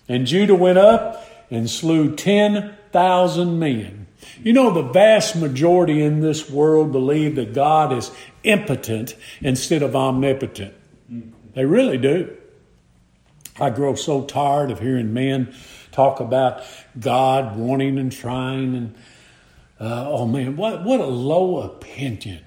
And 0.08 0.26
Judah 0.26 0.54
went 0.54 0.78
up 0.78 1.26
and 1.50 1.68
slew 1.70 2.14
10,000 2.14 3.58
men. 3.58 4.06
You 4.42 4.52
know, 4.52 4.70
the 4.70 4.82
vast 4.82 5.36
majority 5.36 6.02
in 6.02 6.20
this 6.20 6.50
world 6.50 6.92
believe 6.92 7.36
that 7.36 7.54
God 7.54 7.92
is 7.92 8.10
impotent 8.42 9.16
instead 9.40 9.82
of 9.82 9.96
omnipotent. 9.96 10.74
They 11.54 11.64
really 11.64 11.98
do. 11.98 12.36
I 13.60 13.70
grow 13.70 13.94
so 13.94 14.22
tired 14.24 14.70
of 14.70 14.80
hearing 14.80 15.12
men 15.12 15.54
talk 15.92 16.20
about 16.20 16.62
God 16.98 17.56
wanting 17.56 17.98
and 17.98 18.10
trying 18.10 18.74
and 18.74 18.94
uh, 19.80 20.08
oh 20.08 20.26
man, 20.26 20.56
what 20.56 20.84
what 20.84 21.00
a 21.00 21.06
low 21.06 21.58
opinion. 21.58 22.44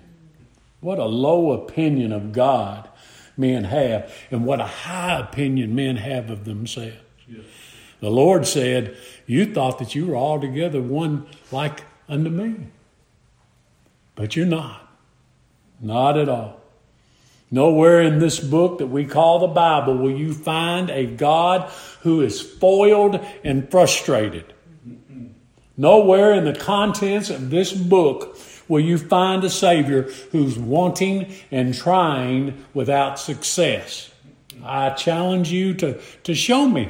What 0.80 1.00
a 1.00 1.06
low 1.06 1.52
opinion 1.52 2.12
of 2.12 2.32
God 2.32 2.90
men 3.38 3.66
have, 3.66 4.14
and 4.32 4.46
what 4.46 4.60
a 4.62 4.68
high 4.68 5.20
opinion 5.20 5.76
men 5.76 5.98
have 5.98 6.30
of 6.30 6.46
themselves. 6.46 6.96
Yes. 7.28 7.44
The 8.00 8.10
Lord 8.10 8.46
said, 8.46 8.96
You 9.26 9.52
thought 9.52 9.80
that 9.80 9.96
you 9.96 10.06
were 10.08 10.16
altogether 10.16 10.82
one 10.82 11.28
like 11.52 11.84
unto 12.08 12.30
me. 12.30 12.68
But 14.16 14.36
you're 14.36 14.46
not. 14.46 14.90
Not 15.82 16.18
at 16.18 16.30
all. 16.30 16.62
Nowhere 17.52 18.02
in 18.02 18.20
this 18.20 18.40
book 18.40 18.80
that 18.80 18.88
we 18.88 19.06
call 19.06 19.40
the 19.40 19.48
Bible 19.48 19.98
will 19.98 20.16
you 20.16 20.34
find 20.34 20.90
a 20.90 21.06
God 21.06 21.70
who 22.02 22.22
is 22.22 22.42
foiled 22.42 23.20
and 23.44 23.70
frustrated. 23.70 24.54
Nowhere 25.78 26.34
in 26.34 26.46
the 26.46 26.56
contents 26.56 27.30
of 27.30 27.50
this 27.50 27.74
book 27.74 28.38
will 28.68 28.80
you 28.80 28.98
find 28.98 29.44
a 29.44 29.50
Savior 29.50 30.04
who's 30.32 30.58
wanting 30.58 31.34
and 31.52 31.74
trying 31.74 32.66
without 32.74 33.20
success. 33.20 34.12
I 34.64 34.92
challenge 34.92 35.52
you 35.52 35.74
to, 35.76 36.00
to 36.24 36.34
show 36.34 36.68
me. 36.68 36.90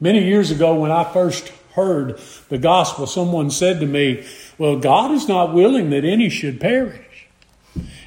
Many 0.00 0.24
years 0.24 0.50
ago, 0.50 0.74
when 0.74 0.90
I 0.90 1.04
first 1.04 1.52
heard 1.74 2.18
the 2.48 2.58
gospel, 2.58 3.06
someone 3.06 3.50
said 3.50 3.80
to 3.80 3.86
me, 3.86 4.26
Well, 4.58 4.78
God 4.78 5.12
is 5.12 5.28
not 5.28 5.54
willing 5.54 5.90
that 5.90 6.04
any 6.04 6.28
should 6.28 6.60
perish. 6.60 7.13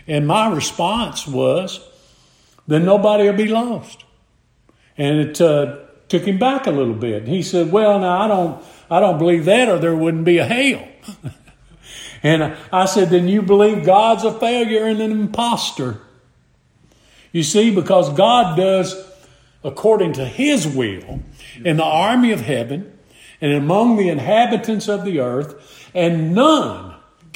And 0.08 0.28
my 0.28 0.50
response 0.50 1.28
was, 1.28 1.80
Then 2.68 2.86
nobody 2.86 3.26
will 3.26 3.38
be 3.38 3.48
lost. 3.48 4.04
And 4.98 5.20
it 5.20 5.42
uh, 5.42 5.80
took 6.08 6.24
him 6.24 6.40
back 6.40 6.66
a 6.66 6.72
little 6.72 6.94
bit. 6.94 7.28
He 7.28 7.44
said, 7.44 7.72
Well, 7.72 8.00
now 8.00 8.22
I 8.22 8.28
don't, 8.28 8.64
I 8.90 9.00
don't 9.00 9.18
believe 9.18 9.46
that, 9.46 9.70
or 9.70 9.78
there 9.78 9.96
wouldn't 9.96 10.26
be 10.26 10.38
a 10.38 10.46
hell. 10.46 10.88
and 12.24 12.56
I 12.72 12.86
said, 12.86 13.10
Then 13.10 13.28
you 13.28 13.42
believe 13.42 13.86
God's 13.86 14.24
a 14.24 14.38
failure 14.40 14.86
and 14.86 15.02
an 15.02 15.12
impostor. 15.12 16.02
You 17.32 17.44
see, 17.44 17.74
because 17.74 18.12
God 18.14 18.56
does 18.56 18.96
according 19.64 20.14
to 20.14 20.26
his 20.26 20.68
will 20.68 21.22
in 21.64 21.78
the 21.78 21.84
army 21.84 22.32
of 22.32 22.42
heaven 22.42 22.98
and 23.42 23.52
among 23.52 23.98
the 23.98 24.10
inhabitants 24.10 24.88
of 24.88 25.04
the 25.04 25.20
earth, 25.20 25.90
and 25.94 26.34
none 26.34 26.87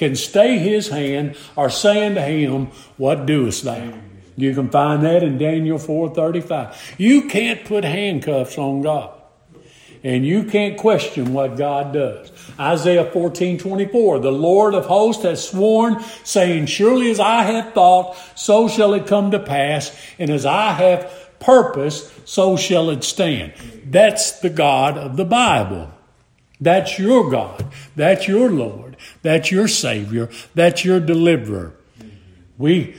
can 0.02 0.16
stay 0.16 0.58
his 0.58 0.88
hand 0.88 1.38
or 1.56 1.70
saying 1.70 2.16
to 2.16 2.22
him, 2.22 2.66
What 2.98 3.28
doest 3.28 3.64
thou? 3.64 3.94
You 4.36 4.56
can 4.56 4.68
find 4.72 5.04
that 5.04 5.22
in 5.22 5.38
Daniel 5.38 5.78
4:35. 5.78 6.96
You 6.98 7.28
can't 7.28 7.64
put 7.64 7.84
handcuffs 7.84 8.58
on 8.58 8.82
God. 8.82 9.12
And 10.04 10.26
you 10.26 10.46
can't 10.46 10.76
question 10.76 11.34
what 11.34 11.56
God 11.56 11.94
does. 11.94 12.32
Isaiah 12.60 13.06
14, 13.06 13.60
24. 13.60 14.18
The 14.18 14.32
Lord 14.32 14.74
of 14.74 14.88
hosts 14.88 15.22
has 15.22 15.48
sworn, 15.48 16.04
saying, 16.24 16.66
Surely 16.66 17.12
as 17.12 17.20
I 17.20 17.44
have 17.44 17.74
thought, 17.74 18.18
so 18.34 18.68
shall 18.68 18.96
it 18.96 19.06
come 19.06 19.30
to 19.30 19.40
pass, 19.40 19.96
and 20.18 20.32
as 20.32 20.48
I 20.48 20.72
have 20.72 21.38
purpose, 21.40 22.12
so 22.26 22.58
shall 22.58 22.90
it 22.90 23.04
stand. 23.04 23.54
That's 23.86 24.40
the 24.40 24.50
God 24.50 24.98
of 24.98 25.18
the 25.18 25.26
Bible. 25.26 25.92
That's 26.60 26.98
your 26.98 27.30
God. 27.30 27.72
That's 27.96 28.28
your 28.28 28.50
Lord. 28.50 28.91
That's 29.22 29.52
your 29.52 29.68
Savior. 29.68 30.30
That's 30.56 30.84
your 30.84 31.00
deliverer. 31.00 31.74
We 32.58 32.96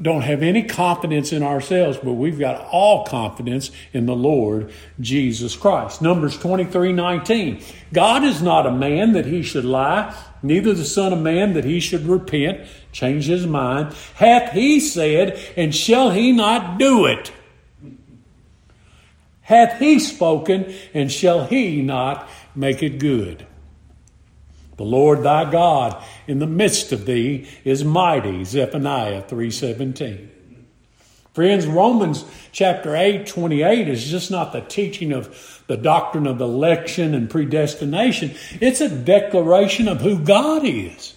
don't 0.00 0.22
have 0.22 0.42
any 0.42 0.62
confidence 0.62 1.32
in 1.32 1.42
ourselves, 1.42 1.98
but 2.02 2.12
we've 2.12 2.38
got 2.38 2.66
all 2.70 3.04
confidence 3.04 3.70
in 3.92 4.06
the 4.06 4.14
Lord 4.14 4.72
Jesus 5.00 5.56
Christ. 5.56 6.02
Numbers 6.02 6.38
23 6.38 6.92
19. 6.92 7.62
God 7.92 8.24
is 8.24 8.42
not 8.42 8.66
a 8.66 8.70
man 8.70 9.12
that 9.12 9.26
he 9.26 9.42
should 9.42 9.64
lie, 9.64 10.14
neither 10.42 10.72
the 10.72 10.84
Son 10.84 11.12
of 11.12 11.20
Man 11.20 11.54
that 11.54 11.64
he 11.64 11.80
should 11.80 12.06
repent, 12.06 12.66
change 12.92 13.26
his 13.26 13.46
mind. 13.46 13.94
Hath 14.14 14.52
he 14.52 14.80
said, 14.80 15.38
and 15.56 15.74
shall 15.74 16.10
he 16.10 16.32
not 16.32 16.78
do 16.78 17.06
it? 17.06 17.32
Hath 19.42 19.78
he 19.80 19.98
spoken, 19.98 20.72
and 20.94 21.10
shall 21.10 21.46
he 21.46 21.82
not 21.82 22.28
make 22.54 22.82
it 22.82 22.98
good? 22.98 23.46
The 24.76 24.84
Lord 24.84 25.22
thy 25.22 25.50
God 25.50 26.02
in 26.26 26.38
the 26.38 26.46
midst 26.46 26.92
of 26.92 27.06
thee 27.06 27.48
is 27.64 27.84
mighty, 27.84 28.44
Zephaniah 28.44 29.22
3.17. 29.22 30.28
Friends, 31.34 31.66
Romans 31.66 32.24
chapter 32.52 32.94
8, 32.94 33.26
28 33.26 33.88
is 33.88 34.10
just 34.10 34.30
not 34.30 34.52
the 34.52 34.60
teaching 34.60 35.12
of 35.12 35.62
the 35.66 35.78
doctrine 35.78 36.26
of 36.26 36.40
election 36.40 37.14
and 37.14 37.30
predestination. 37.30 38.34
It's 38.60 38.82
a 38.82 38.88
declaration 38.88 39.88
of 39.88 40.02
who 40.02 40.18
God 40.18 40.62
is. 40.64 41.14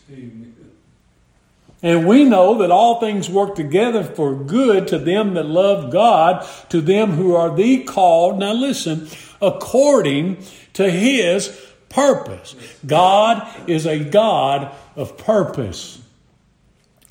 And 1.84 2.08
we 2.08 2.24
know 2.24 2.60
that 2.60 2.72
all 2.72 3.00
things 3.00 3.30
work 3.30 3.56
together 3.56 4.04
for 4.04 4.34
good 4.34 4.88
to 4.88 4.98
them 4.98 5.34
that 5.34 5.46
love 5.46 5.92
God, 5.92 6.48
to 6.70 6.80
them 6.80 7.12
who 7.12 7.36
are 7.36 7.54
the 7.54 7.84
called, 7.84 8.40
now 8.40 8.54
listen, 8.54 9.10
according 9.42 10.38
to 10.74 10.90
his 10.90 11.50
purpose. 11.96 12.56
God 12.86 13.48
is 13.70 13.86
a 13.88 14.04
God 14.04 14.76
of 14.98 15.18
purpose. 15.18 16.02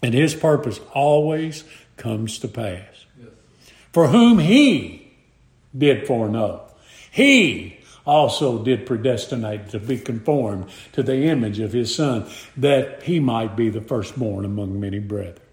And 0.03 0.13
his 0.13 0.35
purpose 0.35 0.79
always 0.93 1.65
comes 1.97 2.39
to 2.41 2.49
pass. 2.49 3.07
For 3.93 4.09
whom 4.09 4.39
he 4.39 5.11
did 5.77 6.07
foreknow, 6.07 6.63
he 7.11 7.79
also 8.05 8.63
did 8.63 8.85
predestinate 8.85 9.71
to 9.71 9.79
be 9.79 9.99
conformed 9.99 10.69
to 10.93 11.03
the 11.03 11.25
image 11.25 11.59
of 11.61 11.73
his 11.73 11.95
son, 11.95 12.29
that 12.57 13.03
he 13.05 13.19
might 13.19 13.57
be 13.57 13.71
the 13.71 13.81
firstborn 13.81 14.45
among 14.45 14.79
many 14.79 14.99
brethren. 14.99 15.44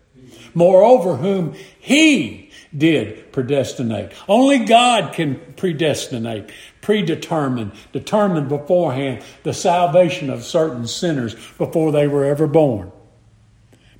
Moreover, 0.53 1.17
whom 1.17 1.53
he 1.79 2.51
did 2.75 3.31
predestinate. 3.31 4.11
Only 4.27 4.59
God 4.59 5.13
can 5.13 5.39
predestinate, 5.57 6.49
predetermine, 6.81 7.71
determine 7.91 8.47
beforehand 8.47 9.23
the 9.43 9.53
salvation 9.53 10.29
of 10.29 10.43
certain 10.43 10.87
sinners 10.87 11.35
before 11.57 11.91
they 11.91 12.07
were 12.07 12.25
ever 12.25 12.47
born. 12.47 12.91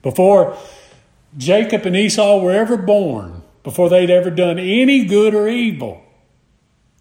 Before 0.02 0.58
Jacob 1.38 1.86
and 1.86 1.96
Esau 1.96 2.42
were 2.42 2.52
ever 2.52 2.78
born, 2.78 3.44
before 3.64 3.90
they'd 3.90 4.10
ever 4.10 4.32
done 4.32 4.58
any 4.58 5.06
good 5.06 5.36
or 5.36 5.48
evil. 5.48 6.02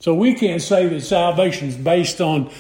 So 0.01 0.15
we 0.15 0.35
can't 0.35 0.63
say 0.63 0.87
that 0.87 1.03
salvation 1.03 1.69
is 1.69 1.77
based 1.77 2.21
on 2.21 2.51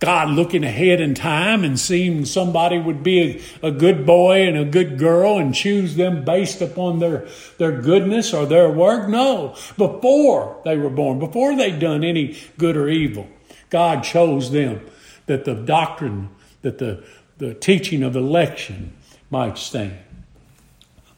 God 0.00 0.30
looking 0.30 0.64
ahead 0.64 1.00
in 1.00 1.14
time 1.14 1.62
and 1.62 1.78
seeing 1.78 2.24
somebody 2.24 2.78
would 2.78 3.02
be 3.02 3.42
a, 3.62 3.68
a, 3.68 3.70
good 3.70 4.06
boy 4.06 4.48
and 4.48 4.56
a 4.56 4.64
good 4.64 4.98
girl 4.98 5.38
and 5.38 5.54
choose 5.54 5.94
them 5.94 6.24
based 6.24 6.62
upon 6.62 6.98
their, 6.98 7.28
their 7.58 7.80
goodness 7.80 8.32
or 8.32 8.46
their 8.46 8.70
work. 8.70 9.10
No, 9.10 9.54
before 9.76 10.58
they 10.64 10.78
were 10.78 10.88
born, 10.88 11.18
before 11.18 11.54
they'd 11.54 11.78
done 11.78 12.02
any 12.02 12.38
good 12.56 12.78
or 12.78 12.88
evil, 12.88 13.28
God 13.68 14.02
chose 14.02 14.50
them 14.50 14.80
that 15.26 15.44
the 15.44 15.54
doctrine, 15.54 16.30
that 16.62 16.78
the, 16.78 17.04
the 17.36 17.52
teaching 17.52 18.02
of 18.02 18.16
election 18.16 18.94
might 19.28 19.58
stand. 19.58 19.98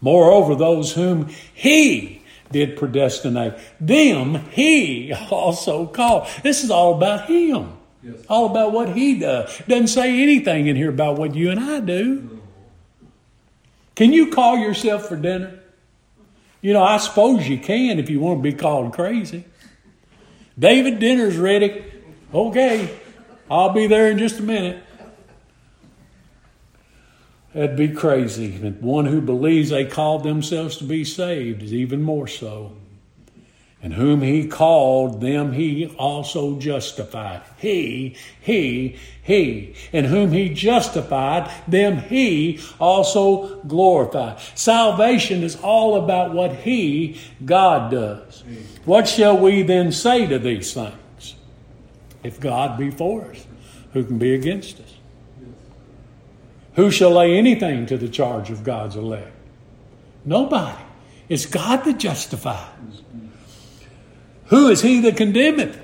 Moreover, 0.01 0.57
those 0.57 0.93
whom 0.95 1.29
He 1.55 2.23
did 2.53 2.77
predestinate. 2.77 3.55
Them 3.81 4.35
he 4.51 5.13
also 5.31 5.87
called. 5.87 6.29
This 6.43 6.63
is 6.63 6.71
all 6.71 6.95
about 6.95 7.29
him. 7.29 7.73
All 8.29 8.47
about 8.47 8.73
what 8.73 8.97
he 8.97 9.19
does. 9.19 9.57
Doesn't 9.69 9.89
say 9.89 10.23
anything 10.23 10.67
in 10.67 10.77
here 10.77 10.91
about 10.91 11.19
what 11.19 11.35
you 11.35 11.51
and 11.51 11.61
I 11.61 11.81
do. 11.81 12.41
Can 13.95 14.13
you 14.13 14.31
call 14.31 14.59
yourself 14.59 15.07
for 15.07 15.17
dinner? 15.17 15.61
You 16.61 16.73
know, 16.73 16.83
I 16.83 16.97
suppose 16.97 17.49
you 17.49 17.59
can 17.59 17.99
if 17.99 18.09
you 18.11 18.21
want 18.21 18.39
to 18.39 18.43
be 18.43 18.57
called 18.57 18.93
crazy. 18.93 19.45
David, 20.59 20.99
dinner's 20.99 21.37
ready. 21.37 21.85
Okay, 22.33 22.99
I'll 23.51 23.73
be 23.73 23.87
there 23.87 24.11
in 24.11 24.19
just 24.19 24.39
a 24.39 24.43
minute. 24.43 24.83
That'd 27.55 27.77
be 27.77 27.89
crazy. 27.89 28.51
One 28.81 29.07
who 29.07 29.21
believes 29.21 29.71
they 29.71 29.85
called 29.85 30.23
themselves 30.23 30.79
to 30.79 30.85
be 30.85 31.05
saved 31.05 31.63
is 31.63 31.75
even 31.75 32.03
more 32.03 32.27
so. 32.27 32.77
And 33.83 33.95
whom 33.95 34.23
he 34.23 34.47
called, 34.47 35.21
them 35.21 35.53
he 35.53 35.87
also 35.99 36.59
justified. 36.61 37.43
He, 37.57 38.17
he, 38.41 38.97
he. 39.23 39.75
And 39.93 40.07
whom 40.07 40.31
he 40.31 40.51
justified, 40.51 41.51
them 41.67 41.99
he 41.99 42.61
also 42.79 43.57
glorified. 43.63 44.39
Salvation 44.55 45.43
is 45.43 45.57
all 45.57 45.97
about 46.03 46.33
what 46.33 46.55
he, 46.55 47.21
God, 47.45 47.91
does. 47.91 48.45
What 48.85 49.09
shall 49.09 49.37
we 49.37 49.63
then 49.63 49.91
say 49.91 50.27
to 50.27 50.39
these 50.39 50.73
things? 50.73 51.35
If 52.23 52.39
God 52.39 52.79
be 52.79 52.93
for 52.93 53.25
us, 53.25 53.47
who 53.95 54.05
can 54.05 54.19
be 54.19 54.33
against 54.33 54.79
us? 54.79 54.95
Who 56.75 56.93
shall 56.93 57.11
lay 57.11 57.37
anything 57.37 57.85
to 57.87 57.99
the 57.99 58.09
charge 58.09 58.51
of 58.51 58.63
God's 58.63 58.95
elect? 58.95 59.33
Nobody. 60.25 60.79
It's 61.29 61.47
God 61.47 61.85
that 61.85 61.99
justifies. 61.99 62.69
Who 64.53 64.69
is 64.69 64.83
he 64.83 65.01
that 65.01 65.17
condemneth? 65.17 65.81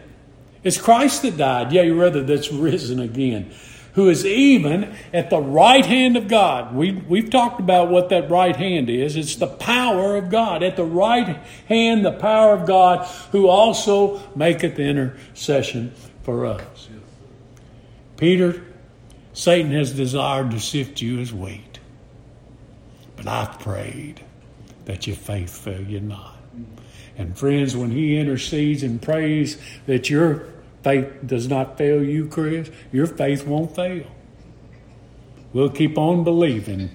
It's 0.62 0.78
Christ 0.78 1.22
that 1.22 1.38
died, 1.38 1.72
yea, 1.72 1.90
rather 1.90 2.22
that's 2.22 2.52
risen 2.52 3.00
again, 3.00 3.50
who 3.94 4.10
is 4.10 4.26
even 4.26 4.94
at 5.10 5.30
the 5.30 5.40
right 5.40 5.86
hand 5.86 6.18
of 6.18 6.28
God. 6.28 6.74
We, 6.74 6.92
we've 6.92 7.30
talked 7.30 7.60
about 7.60 7.88
what 7.88 8.10
that 8.10 8.30
right 8.30 8.54
hand 8.54 8.90
is. 8.90 9.16
It's 9.16 9.36
the 9.36 9.46
power 9.46 10.16
of 10.16 10.28
God. 10.28 10.62
At 10.62 10.76
the 10.76 10.84
right 10.84 11.38
hand, 11.66 12.04
the 12.04 12.12
power 12.12 12.52
of 12.52 12.66
God, 12.66 13.06
who 13.32 13.48
also 13.48 14.20
maketh 14.36 14.78
intercession 14.78 15.94
for 16.22 16.44
us. 16.44 16.90
Peter 18.18 18.62
Satan 19.32 19.72
has 19.72 19.92
desired 19.92 20.50
to 20.50 20.60
sift 20.60 21.00
you 21.00 21.20
as 21.20 21.32
wheat. 21.32 21.78
But 23.16 23.28
I've 23.28 23.58
prayed 23.60 24.20
that 24.84 25.06
your 25.06 25.16
faith 25.16 25.56
fail 25.56 25.80
you 25.80 26.00
not. 26.00 26.37
And 27.18 27.36
friends, 27.36 27.76
when 27.76 27.90
he 27.90 28.16
intercedes 28.16 28.84
and 28.84 29.02
prays 29.02 29.58
that 29.86 30.08
your 30.08 30.46
faith 30.84 31.12
does 31.26 31.48
not 31.48 31.76
fail 31.76 32.02
you, 32.02 32.28
Chris, 32.28 32.70
your 32.92 33.06
faith 33.06 33.44
won't 33.44 33.74
fail. 33.74 34.06
We'll 35.52 35.70
keep 35.70 35.98
on 35.98 36.22
believing 36.22 36.90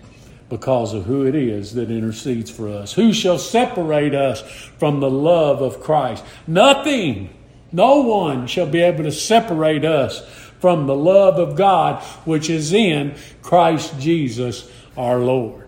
because 0.50 0.94
of 0.94 1.06
who 1.06 1.26
it 1.26 1.36
is 1.36 1.74
that 1.74 1.92
intercedes 1.92 2.50
for 2.50 2.70
us. 2.70 2.94
Who 2.94 3.12
shall 3.12 3.38
separate 3.38 4.16
us 4.16 4.42
from 4.78 5.02
the 5.02 5.10
love 5.10 5.62
of 5.62 5.82
Christ? 5.82 6.24
Nothing. 6.48 7.30
No 7.72 8.02
one 8.02 8.48
shall 8.48 8.68
be 8.68 8.82
able 8.82 9.04
to 9.04 9.12
separate 9.12 9.84
us 9.84 10.22
from 10.60 10.88
the 10.88 10.96
love 10.96 11.40
of 11.40 11.58
God 11.58 12.02
which 12.24 12.50
is 12.50 12.72
in 12.72 13.16
Christ 13.42 14.00
Jesus 14.00 14.70
our 14.96 15.18
Lord. 15.18 15.63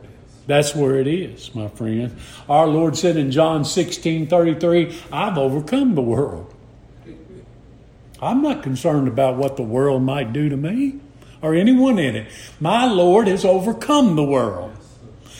That's 0.48 0.76
where 0.76 0.96
it 0.96 1.08
is, 1.08 1.54
my 1.56 1.68
friend. 1.68 2.16
Our 2.48 2.68
Lord 2.68 2.98
said 2.98 3.18
in 3.18 3.32
John 3.32 3.66
16 3.66 4.28
33, 4.28 5.02
I've 5.12 5.38
overcome 5.38 5.96
the 5.96 6.02
world. 6.02 6.54
I'm 8.22 8.42
not 8.42 8.64
concerned 8.64 9.08
about 9.08 9.38
what 9.38 9.58
the 9.58 9.64
world 9.64 10.04
might 10.04 10.34
do 10.34 10.50
to 10.50 10.58
me 10.58 11.00
or 11.42 11.54
anyone 11.54 12.00
in 12.00 12.16
it. 12.16 12.28
My 12.60 12.86
Lord 12.86 13.28
has 13.28 13.44
overcome 13.44 14.16
the 14.16 14.24
world. 14.24 14.72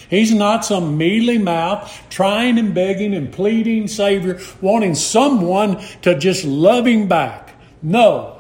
He's 0.10 0.34
not 0.34 0.66
some 0.66 0.98
mealy 0.98 1.38
mouth 1.38 1.92
trying 2.10 2.60
and 2.60 2.74
begging 2.74 3.14
and 3.14 3.32
pleading 3.32 3.88
Savior, 3.88 4.40
wanting 4.62 4.94
someone 4.94 5.84
to 6.04 6.18
just 6.18 6.46
love 6.46 6.86
him 6.86 7.08
back. 7.08 7.56
No. 7.82 8.40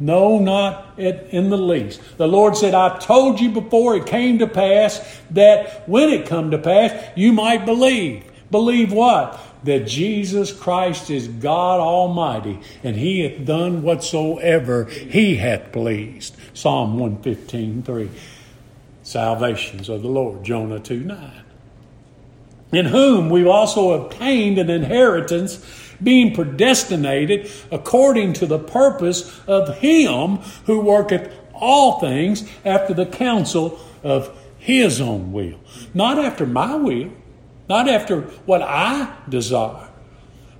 No, 0.00 0.38
not 0.38 0.87
in 0.98 1.50
the 1.50 1.58
least. 1.58 2.00
The 2.18 2.28
Lord 2.28 2.56
said, 2.56 2.74
I 2.74 2.98
told 2.98 3.40
you 3.40 3.50
before 3.50 3.96
it 3.96 4.06
came 4.06 4.38
to 4.38 4.46
pass 4.46 5.20
that 5.30 5.88
when 5.88 6.10
it 6.10 6.26
come 6.26 6.50
to 6.50 6.58
pass, 6.58 6.92
you 7.16 7.32
might 7.32 7.64
believe. 7.64 8.24
Believe 8.50 8.92
what? 8.92 9.38
That 9.64 9.86
Jesus 9.86 10.52
Christ 10.52 11.10
is 11.10 11.28
God 11.28 11.80
Almighty, 11.80 12.60
and 12.82 12.96
He 12.96 13.20
hath 13.20 13.44
done 13.44 13.82
whatsoever 13.82 14.84
He 14.84 15.36
hath 15.36 15.72
pleased. 15.72 16.36
Psalm 16.54 16.98
115, 16.98 17.82
3 17.82 18.10
salvations 19.02 19.88
of 19.88 20.02
the 20.02 20.08
Lord. 20.08 20.44
Jonah 20.44 20.80
2 20.80 21.00
9. 21.00 21.42
In 22.70 22.86
whom 22.86 23.30
we've 23.30 23.46
also 23.46 24.02
obtained 24.02 24.58
an 24.58 24.68
inheritance, 24.68 25.64
being 26.02 26.34
predestinated 26.34 27.50
according 27.70 28.32
to 28.34 28.46
the 28.46 28.58
purpose 28.58 29.40
of 29.46 29.78
Him 29.78 30.36
who 30.66 30.80
worketh 30.80 31.34
all 31.52 32.00
things 32.00 32.48
after 32.64 32.94
the 32.94 33.06
counsel 33.06 33.78
of 34.02 34.36
His 34.58 35.00
own 35.00 35.32
will. 35.32 35.58
Not 35.94 36.18
after 36.18 36.46
my 36.46 36.76
will, 36.76 37.10
not 37.68 37.88
after 37.88 38.22
what 38.46 38.62
I 38.62 39.14
desire, 39.28 39.88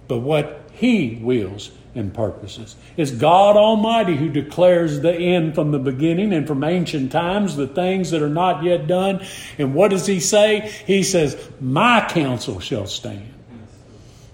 but 0.07 0.19
what 0.19 0.63
He 0.73 1.19
wills 1.23 1.71
and 1.95 2.15
purposes. 2.15 2.77
It's 2.97 3.11
God 3.11 3.57
Almighty 3.57 4.17
who 4.17 4.29
declares 4.29 5.01
the 5.01 5.13
end 5.13 5.55
from 5.55 5.73
the 5.73 5.79
beginning 5.79 6.33
and 6.33 6.47
from 6.47 6.63
ancient 6.63 7.11
times, 7.11 7.57
the 7.57 7.67
things 7.67 8.11
that 8.11 8.23
are 8.23 8.29
not 8.29 8.63
yet 8.63 8.87
done. 8.87 9.25
And 9.59 9.75
what 9.75 9.91
does 9.91 10.07
He 10.07 10.21
say? 10.21 10.73
He 10.87 11.03
says, 11.03 11.51
My 11.61 12.07
counsel 12.09 12.61
shall 12.61 12.87
stand, 12.87 13.35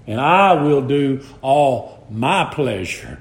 and 0.07 0.21
I 0.21 0.53
will 0.63 0.83
do 0.83 1.25
all 1.43 2.07
my 2.11 2.45
pleasure. 2.53 3.21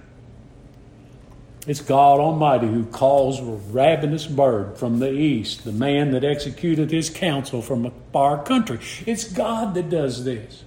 It's 1.65 1.79
God 1.79 2.19
Almighty 2.19 2.67
who 2.67 2.85
calls 2.85 3.39
a 3.39 3.43
ravenous 3.43 4.27
bird 4.27 4.77
from 4.77 4.99
the 4.99 5.11
east, 5.11 5.63
the 5.63 5.71
man 5.71 6.11
that 6.11 6.25
executed 6.25 6.91
his 6.91 7.09
counsel 7.09 7.61
from 7.61 7.85
a 7.85 7.91
far 8.11 8.43
country. 8.43 8.79
It's 9.05 9.31
God 9.31 9.73
that 9.75 9.89
does 9.89 10.25
this. 10.25 10.63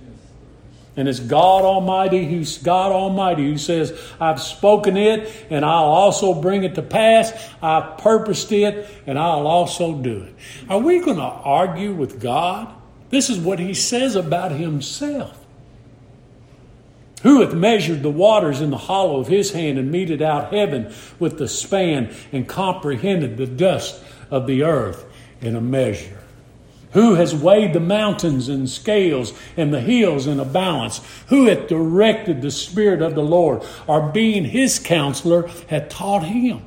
And 0.97 1.07
it's 1.07 1.21
God 1.21 1.65
Almighty 1.65 2.25
who's 2.25 2.57
God 2.57 2.93
Almighty 2.93 3.45
who 3.45 3.59
says, 3.59 3.93
I've 4.19 4.41
spoken 4.41 4.97
it 4.97 5.31
and 5.51 5.67
I'll 5.67 5.85
also 5.85 6.33
bring 6.33 6.65
it 6.65 6.75
to 6.77 6.83
pass. 6.83 7.31
I've 7.61 7.99
purposed 7.99 8.51
it 8.53 8.89
and 9.07 9.19
I'll 9.19 9.47
also 9.47 9.95
do 9.99 10.23
it. 10.23 10.35
Are 10.71 10.79
we 10.79 11.01
going 11.01 11.19
to 11.19 11.23
argue 11.23 11.93
with 11.93 12.19
God? 12.23 12.75
This 13.11 13.29
is 13.29 13.39
what 13.39 13.59
he 13.59 13.75
says 13.75 14.17
about 14.17 14.53
himself. 14.53 15.46
Who 17.23 17.41
hath 17.41 17.55
measured 17.55 18.03
the 18.03 18.11
waters 18.11 18.61
in 18.61 18.71
the 18.71 18.77
hollow 18.77 19.21
of 19.21 19.29
his 19.29 19.53
hand 19.53 19.79
and 19.79 19.91
meted 19.91 20.23
out 20.23 20.53
heaven 20.53 20.93
with 21.19 21.39
the 21.39 21.49
span 21.49 22.15
and 22.33 22.47
comprehended 22.47 23.37
the 23.37 23.47
dust 23.47 24.03
of 24.31 24.47
the 24.47 24.63
earth 24.63 25.05
in 25.41 25.57
a 25.57 25.61
measure? 25.61 26.19
Who 26.93 27.15
has 27.15 27.35
weighed 27.35 27.73
the 27.73 27.81
mountains 27.81 28.49
in 28.49 28.67
scales 28.67 29.33
and 29.57 29.73
the 29.73 29.81
hills 29.81 30.27
in 30.27 30.41
a 30.41 30.45
balance? 30.45 31.01
Who 31.29 31.47
hath 31.47 31.69
directed 31.69 32.41
the 32.41 32.51
Spirit 32.51 33.03
of 33.03 33.15
the 33.15 33.23
Lord, 33.23 33.63
or 33.87 34.11
being 34.13 34.45
his 34.45 34.79
counselor, 34.79 35.49
hath 35.69 35.89
taught 35.89 36.25
him? 36.25 36.63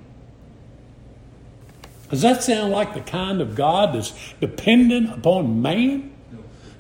Does 2.09 2.21
that 2.21 2.43
sound 2.43 2.71
like 2.71 2.93
the 2.93 3.01
kind 3.01 3.39
of 3.41 3.55
God 3.55 3.95
that's 3.95 4.13
dependent 4.39 5.11
upon 5.11 5.61
man? 5.61 6.11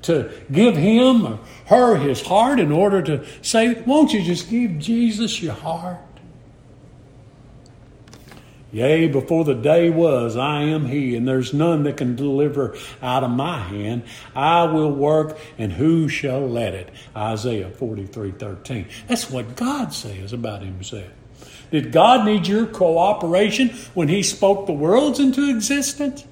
To 0.03 0.31
give 0.51 0.77
him 0.77 1.25
or 1.25 1.39
her 1.65 1.97
his 1.97 2.21
heart 2.21 2.59
in 2.59 2.71
order 2.71 3.01
to 3.01 3.25
say, 3.41 3.81
Won't 3.81 4.13
you 4.13 4.23
just 4.23 4.49
give 4.49 4.79
Jesus 4.79 5.41
your 5.41 5.53
heart? 5.53 5.99
Yea, 8.71 9.07
before 9.07 9.43
the 9.43 9.55
day 9.55 9.89
was, 9.89 10.37
I 10.37 10.61
am 10.61 10.85
He, 10.85 11.15
and 11.15 11.27
there's 11.27 11.53
none 11.53 11.83
that 11.83 11.97
can 11.97 12.15
deliver 12.15 12.77
out 13.01 13.23
of 13.23 13.31
my 13.31 13.57
hand. 13.57 14.03
I 14.35 14.65
will 14.65 14.91
work, 14.91 15.39
and 15.57 15.73
who 15.73 16.07
shall 16.07 16.47
let 16.47 16.75
it? 16.75 16.89
Isaiah 17.15 17.71
43 17.71 18.31
13. 18.31 18.87
That's 19.07 19.29
what 19.29 19.55
God 19.55 19.91
says 19.91 20.33
about 20.33 20.61
Himself. 20.61 21.09
Did 21.71 21.91
God 21.91 22.25
need 22.25 22.47
your 22.47 22.67
cooperation 22.67 23.69
when 23.95 24.07
He 24.07 24.21
spoke 24.21 24.67
the 24.67 24.73
worlds 24.73 25.19
into 25.19 25.49
existence? 25.49 26.25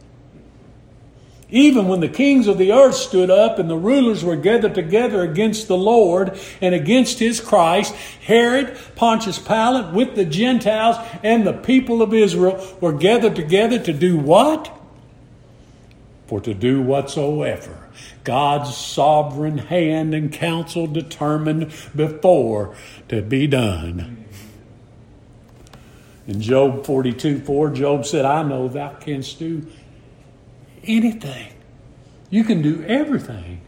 Even 1.50 1.88
when 1.88 2.02
the 2.02 2.10
kings 2.10 2.48
of 2.48 2.58
the 2.58 2.74
earth 2.74 2.96
stood 2.96 3.30
up 3.30 3.58
and 3.58 3.70
the 3.70 3.78
rulers 3.78 4.24
were 4.24 4.36
gathered 4.36 4.76
together 4.76 5.22
against 5.22 5.70
the 5.70 5.78
Lord 5.78 6.38
and 6.60 6.76
against 6.76 7.20
his 7.20 7.40
Christ, 7.40 7.96
Herod, 7.96 8.78
Pontius 8.96 9.40
Pilate, 9.40 9.94
with 9.94 10.16
the 10.16 10.26
Gentiles 10.26 10.98
and 11.24 11.48
the 11.48 11.54
people 11.54 12.02
of 12.02 12.14
Israel 12.14 12.62
were 12.82 12.92
gathered 12.92 13.36
together 13.38 13.80
to 13.80 13.94
do 13.94 14.18
what? 14.18 14.74
For 16.28 16.42
to 16.42 16.54
do 16.54 16.82
whatsoever 16.82 17.88
God's 18.26 18.76
sovereign 18.76 19.58
hand 19.58 20.14
and 20.14 20.34
counsel 20.34 20.86
determined 20.86 21.72
before 21.96 22.76
to 23.08 23.22
be 23.22 23.48
done. 23.48 24.26
In 26.28 26.42
Job 26.42 26.86
42 26.86 27.40
4, 27.40 27.70
Job 27.70 28.06
said, 28.06 28.26
I 28.26 28.44
know 28.44 28.68
thou 28.68 28.90
canst 28.96 29.40
do 29.40 29.66
anything. 30.88 31.54
You 32.30 32.44
can 32.44 32.62
do 32.62 32.84
everything. 32.84 33.62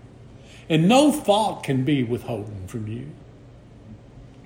And 0.69 0.87
no 0.87 1.11
fault 1.11 1.63
can 1.63 1.83
be 1.83 2.03
withholden 2.03 2.67
from 2.67 2.87
you. 2.87 3.09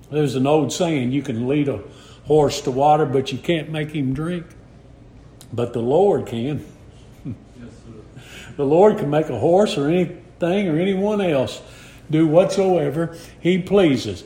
There's 0.09 0.36
an 0.36 0.47
old 0.47 0.71
saying 0.71 1.12
you 1.12 1.21
can 1.21 1.47
lead 1.47 1.67
a 1.67 1.81
horse 2.25 2.62
to 2.62 2.71
water, 2.71 3.05
but 3.05 3.31
you 3.31 3.38
can't 3.38 3.69
make 3.69 3.91
him 3.91 4.13
drink. 4.13 4.45
But 5.51 5.73
the 5.73 5.81
Lord 5.81 6.27
can. 6.27 6.65
the 8.57 8.65
Lord 8.65 8.97
can 8.99 9.09
make 9.09 9.29
a 9.29 9.39
horse 9.39 9.77
or 9.77 9.89
anything 9.89 10.69
or 10.69 10.79
anyone 10.79 11.19
else 11.19 11.62
do 12.09 12.27
whatsoever 12.27 13.17
he 13.39 13.57
pleases. 13.59 14.23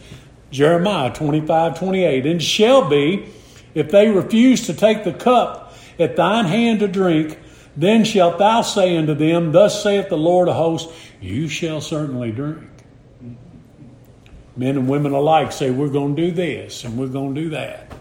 Jeremiah 0.51 1.13
25 1.13 1.77
28. 1.79 2.25
And 2.25 2.43
shall 2.43 2.87
be, 2.87 3.25
if 3.73 3.89
they 3.91 4.09
refuse 4.09 4.65
to 4.67 4.73
take 4.73 5.03
the 5.03 5.13
cup 5.13 5.73
at 5.99 6.15
thine 6.15 6.45
hand 6.45 6.79
to 6.79 6.87
drink, 6.87 7.39
then 7.77 8.03
shalt 8.03 8.39
thou 8.39 8.63
say 8.63 8.97
unto 8.97 9.13
them, 9.13 9.51
Thus 9.51 9.83
saith 9.83 10.09
the 10.09 10.17
Lord 10.17 10.49
of 10.49 10.55
hosts, 10.55 10.91
You 11.21 11.47
shall 11.47 11.79
certainly 11.79 12.31
drink. 12.31 12.67
Men 14.55 14.77
and 14.77 14.89
women 14.89 15.11
alike 15.11 15.51
say, 15.51 15.69
We're 15.69 15.89
going 15.89 16.15
to 16.15 16.27
do 16.27 16.31
this 16.31 16.83
and 16.83 16.97
we're 16.97 17.07
going 17.07 17.35
to 17.35 17.41
do 17.41 17.49
that. 17.51 17.93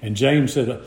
And 0.00 0.16
James 0.16 0.54
said, 0.54 0.82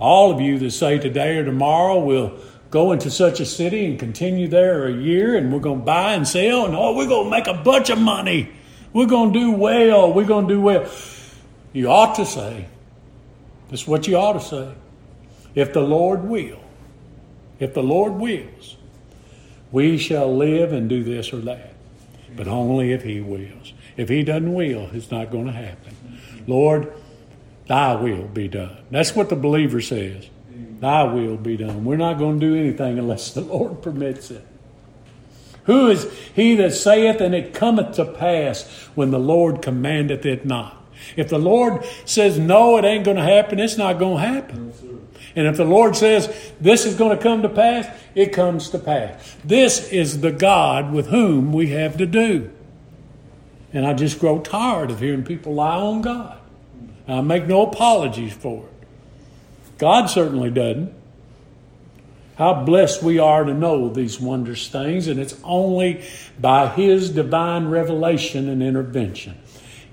All 0.00 0.32
of 0.32 0.40
you 0.40 0.58
that 0.60 0.70
say 0.70 0.98
today 0.98 1.36
or 1.36 1.44
tomorrow 1.44 2.02
we'll 2.02 2.38
go 2.70 2.92
into 2.92 3.10
such 3.10 3.38
a 3.38 3.46
city 3.46 3.84
and 3.84 3.98
continue 3.98 4.48
there 4.48 4.86
a 4.86 4.92
year 4.92 5.36
and 5.36 5.52
we're 5.52 5.60
going 5.60 5.80
to 5.80 5.84
buy 5.84 6.14
and 6.14 6.26
sell 6.26 6.64
and 6.64 6.74
oh, 6.74 6.96
we're 6.96 7.06
going 7.06 7.26
to 7.26 7.30
make 7.30 7.46
a 7.46 7.62
bunch 7.62 7.90
of 7.90 7.98
money. 7.98 8.50
We're 8.94 9.06
going 9.06 9.34
to 9.34 9.38
do 9.38 9.52
well. 9.52 10.14
We're 10.14 10.24
going 10.24 10.48
to 10.48 10.54
do 10.54 10.60
well. 10.62 10.90
You 11.74 11.90
ought 11.90 12.14
to 12.14 12.24
say, 12.24 12.68
that's 13.68 13.86
what 13.86 14.08
you 14.08 14.16
ought 14.16 14.32
to 14.32 14.40
say. 14.40 14.72
If 15.56 15.72
the 15.72 15.80
Lord 15.80 16.22
will, 16.22 16.60
if 17.58 17.74
the 17.74 17.82
Lord 17.82 18.12
wills, 18.12 18.76
we 19.72 19.98
shall 19.98 20.36
live 20.36 20.72
and 20.72 20.88
do 20.88 21.02
this 21.02 21.32
or 21.32 21.38
that. 21.38 21.72
But 22.36 22.46
only 22.46 22.92
if 22.92 23.02
He 23.02 23.20
wills. 23.20 23.72
If 23.96 24.10
He 24.10 24.22
doesn't 24.22 24.52
will, 24.52 24.90
it's 24.92 25.10
not 25.10 25.32
going 25.32 25.46
to 25.46 25.52
happen. 25.52 25.96
Lord, 26.46 26.92
Thy 27.66 27.96
will 27.96 28.28
be 28.28 28.46
done. 28.48 28.76
That's 28.90 29.16
what 29.16 29.30
the 29.30 29.36
believer 29.36 29.80
says. 29.80 30.28
Thy 30.78 31.04
will 31.04 31.38
be 31.38 31.56
done. 31.56 31.84
We're 31.84 31.96
not 31.96 32.18
going 32.18 32.38
to 32.38 32.46
do 32.46 32.54
anything 32.54 32.98
unless 32.98 33.32
the 33.32 33.40
Lord 33.40 33.82
permits 33.82 34.30
it. 34.30 34.46
Who 35.64 35.88
is 35.88 36.08
he 36.34 36.54
that 36.56 36.74
saith, 36.74 37.20
and 37.20 37.34
it 37.34 37.52
cometh 37.52 37.96
to 37.96 38.04
pass 38.04 38.68
when 38.94 39.10
the 39.10 39.18
Lord 39.18 39.62
commandeth 39.62 40.24
it 40.24 40.46
not? 40.46 40.84
If 41.16 41.28
the 41.28 41.38
Lord 41.38 41.84
says 42.04 42.38
no, 42.38 42.76
it 42.76 42.84
ain't 42.84 43.04
going 43.04 43.16
to 43.16 43.22
happen, 43.22 43.58
it's 43.58 43.76
not 43.76 43.98
going 43.98 44.22
to 44.22 44.28
happen. 44.28 44.72
And 45.36 45.46
if 45.46 45.58
the 45.58 45.64
Lord 45.64 45.94
says 45.94 46.34
this 46.60 46.86
is 46.86 46.96
going 46.96 47.16
to 47.16 47.22
come 47.22 47.42
to 47.42 47.48
pass, 47.48 47.86
it 48.14 48.32
comes 48.32 48.70
to 48.70 48.78
pass. 48.78 49.36
This 49.44 49.92
is 49.92 50.22
the 50.22 50.32
God 50.32 50.92
with 50.92 51.08
whom 51.08 51.52
we 51.52 51.68
have 51.68 51.98
to 51.98 52.06
do. 52.06 52.50
And 53.72 53.86
I 53.86 53.92
just 53.92 54.18
grow 54.18 54.40
tired 54.40 54.90
of 54.90 55.00
hearing 55.00 55.22
people 55.22 55.54
lie 55.54 55.76
on 55.76 56.00
God. 56.00 56.38
I 57.06 57.20
make 57.20 57.46
no 57.46 57.66
apologies 57.66 58.32
for 58.32 58.64
it. 58.64 58.88
God 59.76 60.06
certainly 60.06 60.50
doesn't. 60.50 60.94
How 62.38 62.64
blessed 62.64 63.02
we 63.02 63.18
are 63.18 63.44
to 63.44 63.54
know 63.54 63.88
these 63.88 64.20
wondrous 64.20 64.68
things, 64.68 65.08
and 65.08 65.18
it's 65.18 65.38
only 65.42 66.04
by 66.38 66.68
His 66.68 67.10
divine 67.10 67.68
revelation 67.68 68.48
and 68.48 68.62
intervention. 68.62 69.38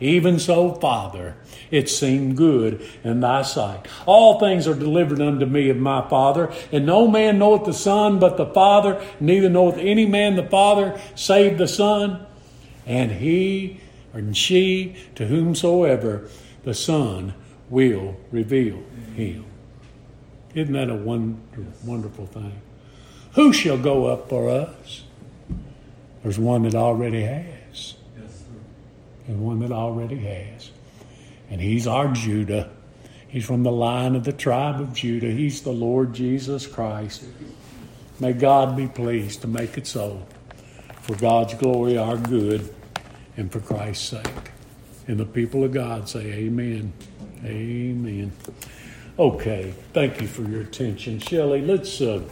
Even 0.04 0.38
so, 0.38 0.74
Father, 0.74 1.38
it 1.72 1.90
seemed 1.90 2.36
good 2.36 2.86
in 3.06 3.22
thy 3.22 3.42
sight. 3.42 3.88
All 4.06 4.38
things 4.38 4.68
are 4.68 4.76
delivered 4.76 5.22
unto 5.22 5.46
me 5.46 5.70
of 5.70 5.78
my 5.78 6.06
Father, 6.10 6.52
and 6.74 6.86
no 6.86 7.08
man 7.08 7.40
knoweth 7.40 7.64
the 7.64 7.74
Son 7.74 8.20
but 8.20 8.36
the 8.36 8.48
Father, 8.48 9.02
neither 9.22 9.50
knoweth 9.50 9.78
any 9.78 10.06
man 10.06 10.36
the 10.36 10.44
Father 10.44 11.00
save 11.16 11.58
the 11.58 11.70
Son, 11.70 12.26
and 12.86 13.14
he 13.14 13.80
and 14.12 14.36
she 14.36 14.94
to 15.16 15.28
whomsoever 15.28 16.28
the 16.64 16.74
Son 16.74 17.34
will 17.70 18.18
reveal 18.30 18.84
him. 19.16 19.46
Isn't 20.54 20.74
that 20.74 20.90
a 20.90 20.96
wonderful, 20.96 21.64
wonderful 21.86 22.26
thing? 22.26 22.62
Who 23.36 23.54
shall 23.54 23.78
go 23.78 24.08
up 24.08 24.28
for 24.28 24.50
us? 24.50 25.06
There's 26.22 26.38
one 26.38 26.64
that 26.64 26.76
already 26.76 27.22
has. 27.22 27.63
And 29.28 29.42
one 29.42 29.60
that 29.60 29.72
already 29.72 30.18
has. 30.18 30.72
And 31.50 31.62
he's 31.62 31.88
our 31.88 32.12
Judah. 32.12 32.70
He's 33.28 33.46
from 33.46 33.64
the 33.64 33.72
line 33.72 34.16
of 34.16 34.24
the 34.24 34.34
tribe 34.34 34.80
of 34.80 34.94
Judah. 34.94 35.32
He's 35.32 35.62
the 35.62 35.72
Lord 35.72 36.14
Jesus 36.14 36.68
Christ. 36.68 37.24
May 38.20 38.34
God 38.34 38.78
be 38.78 38.88
pleased 38.88 39.42
to 39.42 39.48
make 39.48 39.78
it 39.78 39.88
so. 39.88 40.26
For 41.02 41.16
God's 41.16 41.54
glory, 41.56 41.98
our 41.98 42.16
good, 42.16 42.74
and 43.36 43.52
for 43.52 43.60
Christ's 43.60 44.10
sake. 44.10 44.52
And 45.08 45.20
the 45.20 45.26
people 45.26 45.64
of 45.64 45.74
God 45.74 46.08
say, 46.08 46.22
Amen. 46.22 46.94
Amen. 47.44 48.32
Okay, 49.20 49.74
thank 49.94 50.22
you 50.22 50.28
for 50.28 50.44
your 50.44 50.62
attention. 50.62 51.20
Shelley, 51.20 51.62
let's 51.62 52.02
uh, 52.02 52.24